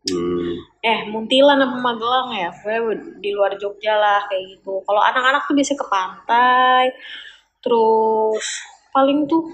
Hmm. 0.09 0.55
eh 0.81 1.05
Muntilan 1.11 1.61
apa 1.61 1.77
Magelang 1.85 2.33
ya 2.33 2.49
di 3.21 3.29
luar 3.35 3.53
Jogja 3.61 3.93
lah 3.99 4.25
kayak 4.25 4.57
gitu 4.57 4.81
kalau 4.89 5.05
anak-anak 5.05 5.45
tuh 5.45 5.53
biasa 5.53 5.77
ke 5.77 5.85
pantai 5.85 6.89
terus 7.61 8.47
paling 8.93 9.29
tuh 9.29 9.49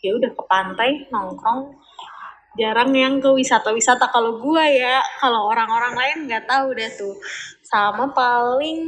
ya 0.00 0.16
udah 0.16 0.30
ke 0.32 0.42
pantai 0.48 0.90
nongkrong. 1.12 1.76
Jarang 2.58 2.90
yang 2.92 3.22
ke 3.22 3.30
wisata-wisata. 3.30 4.10
Kalau 4.10 4.42
gua 4.42 4.66
ya 4.66 4.98
kalau 5.22 5.46
orang-orang 5.48 5.94
lain 5.94 6.18
nggak 6.26 6.50
tahu 6.50 6.74
deh 6.74 6.90
tuh. 6.98 7.14
Sama 7.62 8.10
paling 8.10 8.82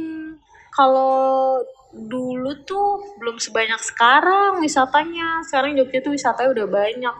kalau 0.75 1.57
dulu 1.93 2.51
tuh 2.65 2.99
belum 3.21 3.39
sebanyak 3.39 3.79
sekarang 3.79 4.59
wisatanya. 4.59 5.39
Sekarang 5.47 5.77
Jogja 5.79 6.03
tuh 6.03 6.11
wisatanya 6.11 6.51
udah 6.51 6.67
banyak. 6.67 7.15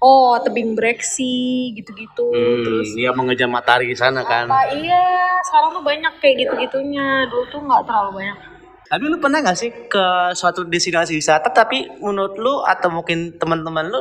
Oh 0.00 0.36
tebing 0.40 0.72
breksi 0.76 1.72
gitu-gitu. 1.76 2.28
Terus 2.32 2.88
Hmm, 2.92 2.96
dia 2.96 3.10
mengejar 3.12 3.48
matahari 3.48 3.88
di 3.88 3.96
sana 3.96 4.24
kan. 4.24 4.48
apa 4.48 4.72
iya 4.76 5.04
sekarang 5.44 5.76
tuh 5.76 5.84
banyak 5.84 6.12
kayak 6.20 6.34
gitu-gitunya. 6.48 7.28
Dulu 7.28 7.44
tuh 7.52 7.60
nggak 7.60 7.82
terlalu 7.84 8.10
banyak 8.24 8.38
Tapi 8.84 9.04
lu 9.08 9.16
pernah 9.18 9.40
gak 9.40 9.56
sih 9.56 9.70
ke 9.88 10.04
suatu 10.36 10.62
destinasi 10.68 11.16
wisata 11.16 11.48
tapi 11.50 11.88
menurut 11.98 12.36
lu 12.36 12.60
atau 12.62 12.92
mungkin 12.92 13.34
teman-teman 13.40 13.88
lu 13.88 14.00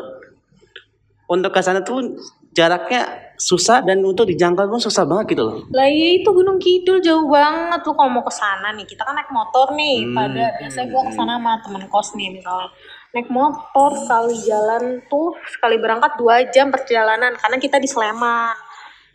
untuk 1.31 1.55
ke 1.55 1.63
sana 1.63 1.81
tuh 1.81 2.19
jaraknya 2.53 3.33
susah 3.33 3.81
dan 3.81 3.97
untuk 4.05 4.29
dijangkau 4.29 4.69
pun 4.69 4.77
susah 4.77 5.09
banget 5.09 5.33
gitu 5.33 5.43
loh. 5.49 5.57
lah 5.73 5.89
iya 5.89 6.21
itu 6.21 6.29
Gunung 6.29 6.61
Kidul 6.61 7.01
jauh 7.01 7.25
banget 7.25 7.81
tuh 7.81 7.97
kalau 7.97 8.13
mau 8.13 8.21
ke 8.21 8.29
sana 8.29 8.69
nih 8.77 8.85
kita 8.85 9.01
kan 9.01 9.17
naik 9.17 9.33
motor 9.33 9.73
nih 9.73 10.05
Hmm. 10.05 10.13
pada 10.13 10.53
biasanya 10.61 10.85
gua 10.93 11.01
ke 11.09 11.13
sana 11.17 11.41
sama 11.41 11.51
temen 11.65 11.83
kos 11.89 12.13
nih 12.13 12.29
misalnya 12.29 12.69
naik 13.09 13.29
motor 13.33 13.89
sekali 13.97 14.37
jalan 14.45 14.83
tuh 15.09 15.33
sekali 15.49 15.81
berangkat 15.81 16.13
dua 16.13 16.45
jam 16.53 16.69
perjalanan 16.69 17.33
karena 17.41 17.57
kita 17.57 17.81
di 17.81 17.89
Sleman 17.89 18.53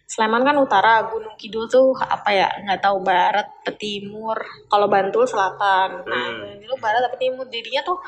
Sleman 0.08 0.40
kan 0.40 0.56
utara, 0.56 1.04
Gunung 1.04 1.36
Kidul 1.36 1.68
tuh 1.68 1.92
apa 2.00 2.32
ya 2.32 2.48
nggak 2.64 2.80
tahu 2.80 3.04
barat 3.04 3.44
timur. 3.76 4.40
Kalau 4.72 4.88
Bantul 4.88 5.28
selatan. 5.28 6.00
Nah, 6.08 6.28
Gunung 6.32 6.60
Kidul 6.64 6.80
barat 6.80 7.04
atau 7.04 7.20
timur. 7.20 7.44
Jadinya 7.52 7.84
tuh 7.84 8.00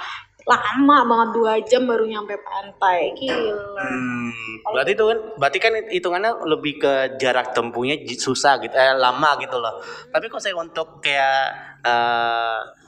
lama 0.49 0.99
banget 1.05 1.29
dua 1.37 1.53
jam 1.69 1.85
baru 1.85 2.09
nyampe 2.09 2.41
pantai. 2.41 3.13
Gila. 3.13 3.85
Hmm, 3.85 4.33
berarti 4.73 4.97
itu 4.97 5.05
kan 5.05 5.19
berarti 5.37 5.59
kan 5.61 5.73
hitungannya 5.93 6.33
lebih 6.49 6.81
ke 6.81 6.93
jarak 7.21 7.53
tempuhnya 7.53 8.01
susah 8.17 8.57
gitu, 8.65 8.73
eh 8.73 8.97
lama 8.97 9.37
gitu 9.37 9.61
loh. 9.61 9.85
Tapi 10.09 10.33
kalau 10.33 10.41
saya 10.41 10.57
untuk 10.57 11.05
kayak 11.05 11.53
eh 11.85 12.80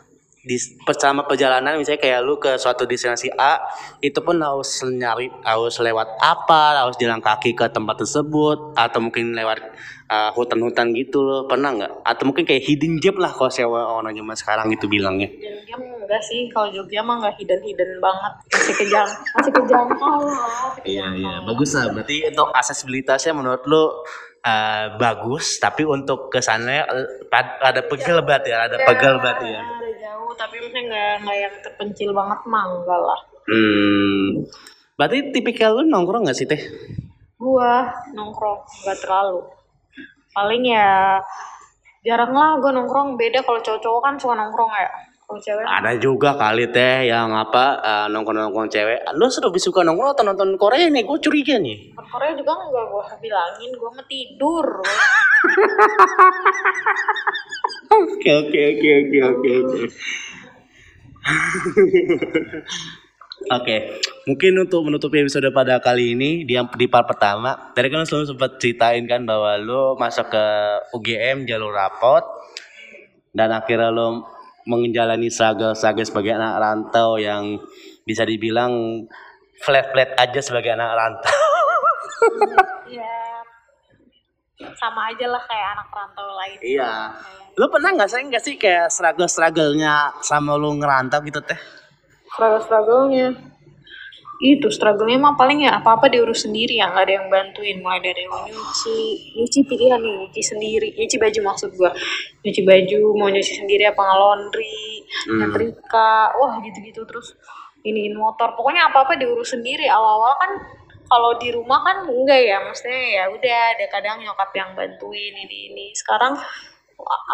di 0.42 0.59
selama 0.59 1.22
perjalanan 1.31 1.78
misalnya 1.78 2.02
kayak 2.02 2.20
lu 2.26 2.35
ke 2.42 2.59
suatu 2.59 2.83
destinasi 2.83 3.31
A 3.38 3.62
itu 4.02 4.18
pun 4.26 4.35
harus 4.42 4.83
nyari 4.83 5.31
harus 5.46 5.78
lewat 5.78 6.18
apa 6.18 6.83
harus 6.83 6.98
jalan 6.98 7.22
kaki 7.22 7.55
ke 7.55 7.70
tempat 7.70 8.02
tersebut 8.02 8.74
atau 8.74 8.98
mungkin 8.98 9.38
lewat 9.38 9.62
eh, 10.11 10.31
hutan-hutan 10.35 10.90
gitu 10.98 11.22
loh. 11.22 11.40
Pernah 11.46 11.70
nggak? 11.78 11.92
Atau 12.02 12.26
mungkin 12.28 12.44
kayak 12.44 12.62
hidden 12.66 12.98
gem 12.98 13.16
lah 13.22 13.31
kalau 13.31 13.55
saya 13.55 13.70
orang 13.70 14.12
zaman 14.12 14.37
sekarang 14.37 14.68
itu 14.74 14.90
bilangnya. 14.90 15.31
Dan 15.31 15.62
dia 15.62 15.76
enggak 15.78 16.22
sih. 16.26 16.50
Kalau 16.50 16.68
Jogja 16.74 17.00
mah 17.00 17.22
nggak 17.22 17.35
hidden 17.38 17.61
hidden 17.62 17.90
banget. 18.02 18.33
Masih 18.50 18.74
kejang 18.83 19.11
masih 19.38 19.52
kejangkau 19.55 20.16
lah 20.26 20.38
masih 20.68 20.83
Iya 20.85 21.07
iya. 21.16 21.35
bagus 21.46 21.70
lah. 21.78 21.87
Berarti 21.94 22.16
untuk 22.35 22.48
aksesibilitasnya 22.50 23.33
menurut 23.33 23.62
lu 23.70 23.85
eh, 24.42 24.87
bagus, 24.98 25.62
tapi 25.62 25.87
untuk 25.87 26.28
kesannya 26.35 26.83
eh, 26.83 27.07
ada 27.62 27.81
pegel 27.87 28.26
banget 28.26 28.50
ya, 28.50 28.66
ada 28.66 28.76
pegel 28.83 29.22
banget 29.22 29.55
ya. 29.55 29.62
Tapi 30.38 30.60
maksudnya 30.60 30.82
nggak 30.88 31.12
nggak 31.24 31.38
yang 31.38 31.54
terpencil 31.64 32.10
banget 32.12 32.40
mah 32.48 32.64
enggak 32.70 33.02
lah 33.02 33.20
Hmm. 33.42 34.46
Berarti 34.94 35.34
tipikal 35.34 35.74
lu 35.74 35.90
nongkrong 35.90 36.30
gak 36.30 36.38
sih 36.38 36.46
teh? 36.46 36.62
gua 37.42 37.90
nongkrong 38.14 38.62
nggak 38.86 38.98
terlalu 39.02 39.42
paling 40.30 40.62
ya 40.62 41.18
jarang 42.06 42.30
lah 42.30 42.54
gua 42.62 42.70
nongkrong 42.70 43.18
beda 43.18 43.42
kalau 43.42 43.58
cowok-cowok 43.58 43.98
kan 43.98 44.14
suka 44.14 44.38
nongkrong 44.38 44.70
ya 44.70 44.90
kalau 45.26 45.40
cewek 45.42 45.64
Ada 45.66 45.98
juga 45.98 46.38
kali 46.38 46.70
teh 46.70 47.10
yang 47.10 47.34
apa 47.34 47.64
eh, 47.80 48.06
nongkrong-nongkrong 48.12 48.68
cewek. 48.68 49.00
Lu 49.16 49.32
sudah 49.32 49.48
lebih 49.48 49.64
suka 49.64 49.80
nongkrong 49.80 50.12
atau 50.12 50.28
nonton 50.28 50.60
Korea 50.60 50.92
nih? 50.92 51.08
Gue 51.08 51.18
curiga 51.24 51.56
nih. 51.56 51.96
Nonton 51.96 52.10
Korea 52.12 52.36
juga 52.36 52.52
nggak 52.52 52.84
gua 52.92 53.04
bilangin 53.16 53.70
gua 53.80 53.90
mah 53.96 54.04
tidur 54.04 54.66
Oke 57.92 58.31
oke 58.33 58.61
oke 58.72 58.88
oke 59.05 59.18
oke 59.20 59.50
oke. 59.52 59.81
Oke, 63.50 63.98
mungkin 64.22 64.55
untuk 64.55 64.87
menutup 64.87 65.11
episode 65.18 65.50
pada 65.50 65.83
kali 65.83 66.14
ini 66.14 66.46
di 66.46 66.55
di 66.55 66.87
part 66.87 67.11
pertama, 67.11 67.74
tadi 67.74 67.90
kan 67.90 67.98
lu 67.98 68.07
selalu 68.07 68.26
sempat 68.31 68.50
ceritain 68.62 69.02
kan 69.11 69.26
bahwa 69.26 69.59
lu 69.59 69.98
masuk 69.98 70.31
ke 70.31 70.44
UGM 70.94 71.42
jalur 71.50 71.74
rapot 71.74 72.22
dan 73.35 73.50
akhirnya 73.50 73.90
lu 73.90 74.22
menjalani 74.62 75.26
struggle-struggle 75.26 76.07
sebagai 76.07 76.38
anak 76.38 76.55
rantau 76.62 77.18
yang 77.18 77.59
bisa 78.07 78.22
dibilang 78.22 79.05
flat-flat 79.59 80.14
aja 80.14 80.38
sebagai 80.38 80.78
anak 80.78 80.94
rantau. 80.94 81.42
ya 82.94 83.21
sama 84.79 85.11
aja 85.11 85.27
lah 85.29 85.42
kayak 85.44 85.66
anak 85.77 85.88
rantau 85.90 86.27
lain. 86.38 86.59
Iya. 86.62 86.92
Lu 87.59 87.66
pernah 87.68 87.90
nggak 87.92 88.09
sih 88.09 88.22
nggak 88.27 88.42
sih 88.42 88.55
kayak 88.57 88.88
struggle-strugglenya 88.88 90.22
sama 90.25 90.57
lu 90.57 90.79
ngerantau 90.79 91.20
gitu 91.27 91.42
teh? 91.44 91.59
struggle-strugglenya? 92.33 93.29
Itu 94.42 94.75
struggle-nya 94.75 95.22
mah 95.22 95.38
paling 95.38 95.62
ya 95.62 95.79
apa-apa 95.79 96.11
diurus 96.11 96.42
sendiri 96.42 96.83
ya 96.83 96.90
nggak 96.90 97.05
ada 97.07 97.14
yang 97.14 97.27
bantuin. 97.31 97.79
Mulai 97.79 98.03
dari 98.03 98.27
mau 98.27 98.42
nyuci 98.42 98.98
nyuci 99.38 99.59
pilihan 99.70 100.03
nih 100.03 100.14
nyuci 100.18 100.42
sendiri. 100.42 100.88
Nyuci 100.98 101.16
baju 101.22 101.40
maksud 101.46 101.70
gua. 101.79 101.94
Nyuci 102.42 102.61
baju 102.66 103.01
mau 103.14 103.31
nyuci 103.31 103.53
sendiri 103.62 103.87
apa 103.87 104.03
ngelondri 104.03 105.07
nyetrika 105.31 106.35
wah 106.35 106.59
gitu-gitu 106.59 107.07
terus 107.07 107.38
iniin 107.87 108.18
motor. 108.18 108.59
Pokoknya 108.59 108.90
apa-apa 108.90 109.14
diurus 109.14 109.55
sendiri. 109.55 109.87
Awal-awal 109.87 110.35
kan 110.42 110.51
kalau 111.12 111.37
di 111.37 111.53
rumah 111.53 111.85
kan 111.85 112.09
enggak 112.09 112.40
ya 112.40 112.57
maksudnya 112.64 113.03
ya 113.20 113.25
udah 113.29 113.59
ada 113.77 113.85
kadang 113.92 114.25
nyokap 114.25 114.48
yang 114.57 114.72
bantuin 114.72 115.35
ini 115.37 115.68
ini. 115.68 115.87
Sekarang 115.92 116.40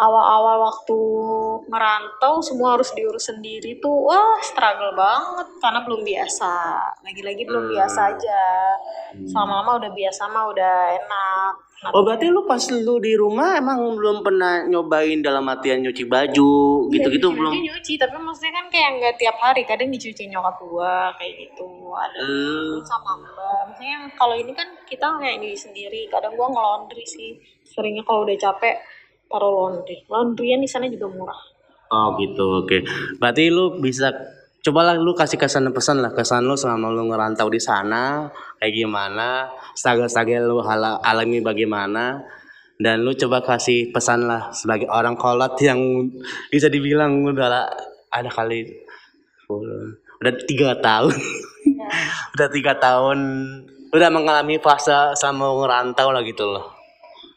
awal-awal 0.03 0.67
waktu 0.67 0.99
merantau 1.71 2.43
semua 2.43 2.75
harus 2.75 2.91
diurus 2.97 3.31
sendiri 3.31 3.79
tuh 3.79 4.11
wah 4.11 4.41
struggle 4.43 4.99
banget 4.99 5.49
karena 5.62 5.81
belum 5.87 6.03
biasa. 6.03 6.53
Lagi-lagi 7.07 7.43
belum 7.47 7.71
biasa 7.71 8.01
aja. 8.19 8.43
Lama-lama 9.14 9.79
udah 9.79 9.93
biasa 9.95 10.23
mah 10.27 10.45
udah 10.51 10.77
enak 10.99 11.55
Oh 11.95 12.03
berarti 12.03 12.27
lu 12.27 12.43
pas 12.43 12.59
lu 12.75 12.99
di 12.99 13.14
rumah 13.14 13.55
emang 13.55 13.79
belum 13.95 14.27
pernah 14.27 14.67
nyobain 14.67 15.23
dalam 15.23 15.47
artian 15.47 15.79
nyuci 15.79 16.11
baju 16.11 16.91
gitu-gitu 16.91 17.31
nyuci 17.31 17.38
belum? 17.38 17.53
nyuci 17.55 17.93
tapi 17.95 18.19
maksudnya 18.19 18.53
kan 18.59 18.67
kayak 18.67 18.91
nggak 18.99 19.14
tiap 19.14 19.37
hari 19.38 19.62
kadang 19.62 19.95
dicuci 19.95 20.27
nyokap 20.27 20.59
gua 20.59 21.14
kayak 21.14 21.38
gitu 21.38 21.95
ada 21.95 22.19
Hmm. 22.19 22.83
sama 22.83 23.12
mbak 23.14 23.61
maksudnya 23.71 23.97
kalau 24.19 24.35
ini 24.35 24.53
kan 24.59 24.67
kita 24.91 25.07
kayak 25.23 25.38
nyuci 25.38 25.59
sendiri 25.71 26.11
kadang 26.11 26.35
gua 26.35 26.51
ngelondri 26.51 27.07
sih 27.07 27.38
seringnya 27.62 28.03
kalau 28.03 28.27
udah 28.27 28.35
capek 28.35 28.75
taruh 29.31 29.71
laundry 29.71 30.03
laundryan 30.11 30.59
di 30.59 30.67
sana 30.67 30.91
juga 30.91 31.07
murah 31.07 31.41
Oh 31.88 32.21
gitu 32.21 32.69
oke. 32.69 32.85
Berarti 33.17 33.49
lu 33.49 33.81
bisa 33.81 34.12
cobalah 34.68 34.92
lu 35.00 35.16
kasih 35.16 35.40
kesan 35.40 35.72
pesan 35.72 36.04
lah 36.04 36.12
kesan 36.12 36.44
lu 36.44 36.52
selama 36.52 36.92
lu 36.92 37.09
ngerantau 37.09 37.48
di 37.48 37.57
sana 37.57 38.28
kayak 38.61 38.76
gimana, 38.76 39.48
struggle-struggle 39.72 40.44
lu 40.44 40.61
hala- 40.61 41.00
alami 41.00 41.40
bagaimana 41.40 42.20
dan 42.76 43.00
lu 43.00 43.16
coba 43.16 43.40
kasih 43.40 43.88
pesan 43.88 44.28
lah 44.28 44.52
sebagai 44.52 44.92
orang 44.92 45.16
kolot 45.16 45.57
yang 45.64 45.81
bisa 46.52 46.68
dibilang 46.68 47.24
udah 47.24 47.48
lah- 47.48 47.72
ada 48.12 48.28
kali 48.28 48.68
udah 49.48 50.33
tiga 50.44 50.76
tahun. 50.76 51.16
Udah 52.37 52.48
tiga 52.52 52.76
tahun 52.76 53.18
udah 53.96 54.11
mengalami 54.12 54.61
fase 54.61 55.16
sama 55.16 55.48
ngerantau 55.48 56.12
lah 56.12 56.20
gitu 56.20 56.44
loh. 56.44 56.68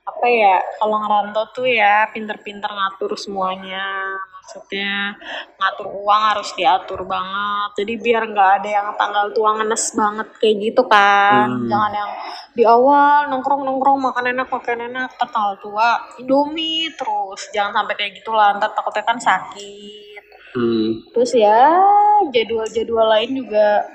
Apa 0.04 0.28
ya 0.28 0.60
kalau 0.76 1.00
ngerantau 1.00 1.46
tuh 1.56 1.67
ya 1.72 2.12
pinter-pinter 2.12 2.67
ngatur 2.67 3.15
semuanya 3.15 4.12
maksudnya 4.52 5.16
ngatur 5.56 5.88
uang 5.96 6.22
harus 6.36 6.52
diatur 6.60 7.08
banget. 7.08 7.70
Jadi 7.80 7.94
biar 8.04 8.28
nggak 8.28 8.50
ada 8.60 8.70
yang 8.70 8.88
tanggal 9.00 9.32
tua 9.32 9.56
ngenes 9.56 9.96
banget 9.96 10.28
kayak 10.44 10.56
gitu 10.60 10.84
kan. 10.92 11.48
Hmm. 11.48 11.72
jangan 11.72 11.92
yang 11.96 12.12
di 12.52 12.64
awal 12.68 13.32
nongkrong 13.32 13.64
nongkrong 13.64 14.12
makan 14.12 14.36
enak 14.36 14.52
makan 14.52 14.92
enak 14.92 15.10
tanggal 15.16 15.56
tua 15.64 16.04
indomie 16.20 16.92
terus. 17.00 17.48
Jangan 17.56 17.80
sampai 17.80 17.96
kayak 17.96 18.12
gitu 18.20 18.36
lah 18.36 18.60
ntar 18.60 18.76
takutnya 18.76 19.08
kan 19.08 19.18
sakit. 19.24 20.20
Hmm. 20.52 21.08
terus 21.16 21.32
ya 21.32 21.80
jadwal-jadwal 22.28 23.08
lain 23.08 23.40
juga 23.40 23.88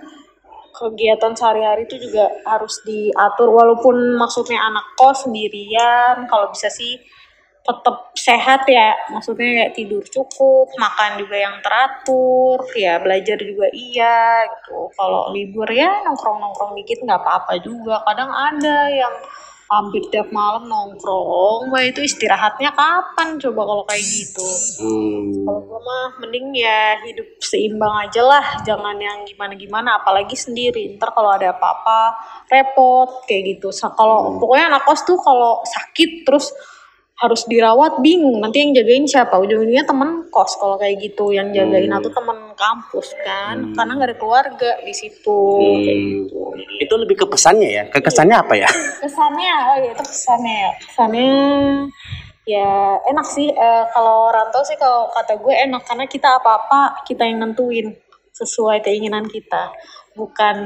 kegiatan 0.72 1.36
sehari-hari 1.36 1.84
itu 1.84 2.00
juga 2.00 2.32
harus 2.48 2.80
diatur. 2.80 3.52
Walaupun 3.52 4.16
maksudnya 4.16 4.64
anak 4.64 4.96
kos 4.96 5.28
sendirian 5.28 6.24
kalau 6.24 6.48
bisa 6.48 6.72
sih 6.72 6.96
tetap 7.66 8.14
sehat 8.14 8.62
ya. 8.70 8.94
Maksudnya 9.10 9.66
kayak 9.66 9.74
tidur 9.74 10.04
cukup 10.06 10.70
makan 10.78 11.18
juga 11.18 11.36
yang 11.36 11.56
teratur 11.60 12.62
ya 12.78 13.02
belajar 13.02 13.36
juga 13.42 13.66
iya 13.74 14.46
gitu. 14.46 14.90
Kalau 14.94 15.34
libur 15.34 15.66
ya 15.68 16.06
nongkrong-nongkrong 16.06 16.78
dikit 16.78 17.02
nggak 17.02 17.20
apa-apa 17.20 17.58
juga. 17.60 18.00
Kadang 18.06 18.30
ada 18.30 18.78
yang 18.88 19.14
hampir 19.66 20.02
tiap 20.14 20.30
malam 20.30 20.70
nongkrong. 20.70 21.74
Wah 21.74 21.82
itu 21.82 22.06
istirahatnya 22.06 22.70
kapan 22.70 23.34
coba 23.42 23.60
kalau 23.66 23.84
kayak 23.90 24.04
gitu? 24.06 24.48
Hmm. 24.82 25.42
kalau 25.42 25.60
gue 25.66 25.80
mah 25.82 26.06
mending 26.22 26.54
ya 26.54 27.02
hidup 27.02 27.28
seimbang 27.42 27.94
aja 28.06 28.22
lah. 28.22 28.46
Jangan 28.62 28.94
yang 28.98 29.26
gimana 29.26 29.58
gimana 29.58 29.88
apalagi 29.98 30.38
sendiri. 30.38 30.94
Ntar 30.94 31.10
kalau 31.10 31.34
ada 31.34 31.50
apa-apa 31.50 32.14
repot 32.46 33.26
kayak 33.26 33.58
gitu. 33.58 33.74
Kalau 33.74 34.38
pokoknya 34.38 34.70
anak 34.70 34.86
kos 34.86 35.02
tuh 35.02 35.18
kalau 35.18 35.62
sakit 35.66 36.22
terus 36.22 36.54
harus 37.16 37.48
dirawat 37.48 38.04
bingung. 38.04 38.44
Nanti 38.44 38.60
yang 38.60 38.76
jagain 38.76 39.08
siapa? 39.08 39.40
Ujung-ujungnya 39.40 39.88
temen 39.88 40.28
kos 40.28 40.60
kalau 40.60 40.76
kayak 40.76 41.00
gitu 41.00 41.32
yang 41.32 41.48
jagain 41.48 41.88
Hmm. 41.88 41.98
atau 42.04 42.12
temen 42.12 42.38
kampus 42.52 43.16
kan. 43.24 43.72
Karena 43.72 43.92
nggak 43.96 44.08
ada 44.12 44.18
keluarga 44.20 44.70
di 44.84 44.92
situ. 44.92 45.40
Hmm. 45.56 45.80
gitu 46.28 46.44
itu 46.76 46.94
lebih 46.96 47.16
ke 47.24 47.26
pesannya 47.28 47.68
ya? 47.72 47.84
Ke 47.88 48.04
kesannya 48.04 48.36
apa 48.36 48.54
ya? 48.56 48.68
Kesannya 49.04 49.52
oh 49.72 49.76
ya 49.80 49.90
itu 49.96 50.04
kesannya 50.04 50.54
ya 50.60 50.70
kesannya 50.76 51.32
ya 52.44 52.70
enak 53.08 53.26
sih. 53.32 53.48
Eh, 53.48 53.84
kalau 53.96 54.28
rantau 54.28 54.60
sih 54.60 54.76
kalau 54.76 55.08
kata 55.08 55.40
gue 55.40 55.54
enak. 55.56 55.82
Karena 55.88 56.04
kita 56.04 56.36
apa 56.36 56.50
apa 56.64 56.80
kita 57.08 57.24
yang 57.24 57.40
nentuin 57.40 57.96
sesuai 58.36 58.84
keinginan 58.84 59.24
kita. 59.24 59.72
Bukan 60.12 60.56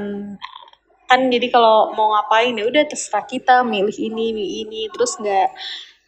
kan 1.11 1.21
jadi 1.27 1.47
kalau 1.51 1.91
mau 1.95 2.15
ngapain 2.15 2.55
ya 2.59 2.67
udah 2.67 2.85
terserah 2.91 3.27
kita. 3.27 3.63
Milih 3.63 3.95
ini 3.95 4.35
milih 4.35 4.55
ini. 4.67 4.83
Terus 4.91 5.15
nggak 5.19 5.49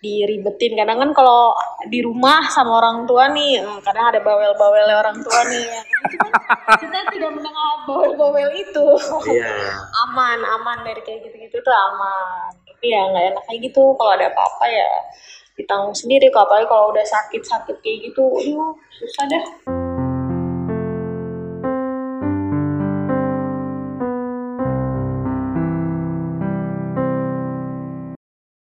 diribetin. 0.03 0.75
Kadang 0.75 0.99
kan 0.99 1.11
kalau 1.15 1.55
di 1.87 2.03
rumah 2.03 2.43
sama 2.51 2.83
orang 2.83 3.07
tua 3.07 3.31
nih 3.31 3.63
hmm, 3.63 3.87
kadang 3.87 4.11
ada 4.11 4.19
bawel-bawel 4.19 4.91
orang 4.91 5.23
tua 5.23 5.41
nih 5.47 5.63
ya. 5.63 5.83
Kita- 6.11 6.43
kita 6.83 6.99
tidak 7.15 7.31
mendengar 7.31 7.87
bawel-bawel 7.87 8.51
itu. 8.59 8.87
Iya. 9.31 9.55
Aman 10.11 10.43
aman 10.43 10.83
dari 10.83 11.01
kayak 11.07 11.31
gitu-gitu 11.31 11.63
tuh 11.63 11.73
aman. 11.73 12.51
Tapi 12.67 12.87
ya 12.91 13.01
nggak 13.15 13.25
enak 13.33 13.43
kayak 13.47 13.61
gitu. 13.71 13.95
Kalau 13.95 14.13
ada 14.19 14.27
apa-apa 14.27 14.67
ya 14.67 14.91
ditanggung 15.55 15.95
sendiri. 15.95 16.27
Kalau 16.35 16.51
apalagi 16.51 16.67
kalau 16.67 16.91
udah 16.91 17.07
sakit-sakit 17.07 17.79
kayak 17.79 18.11
gitu 18.11 18.27
aduh 18.27 18.75
susah 18.99 19.25
deh 19.31 19.45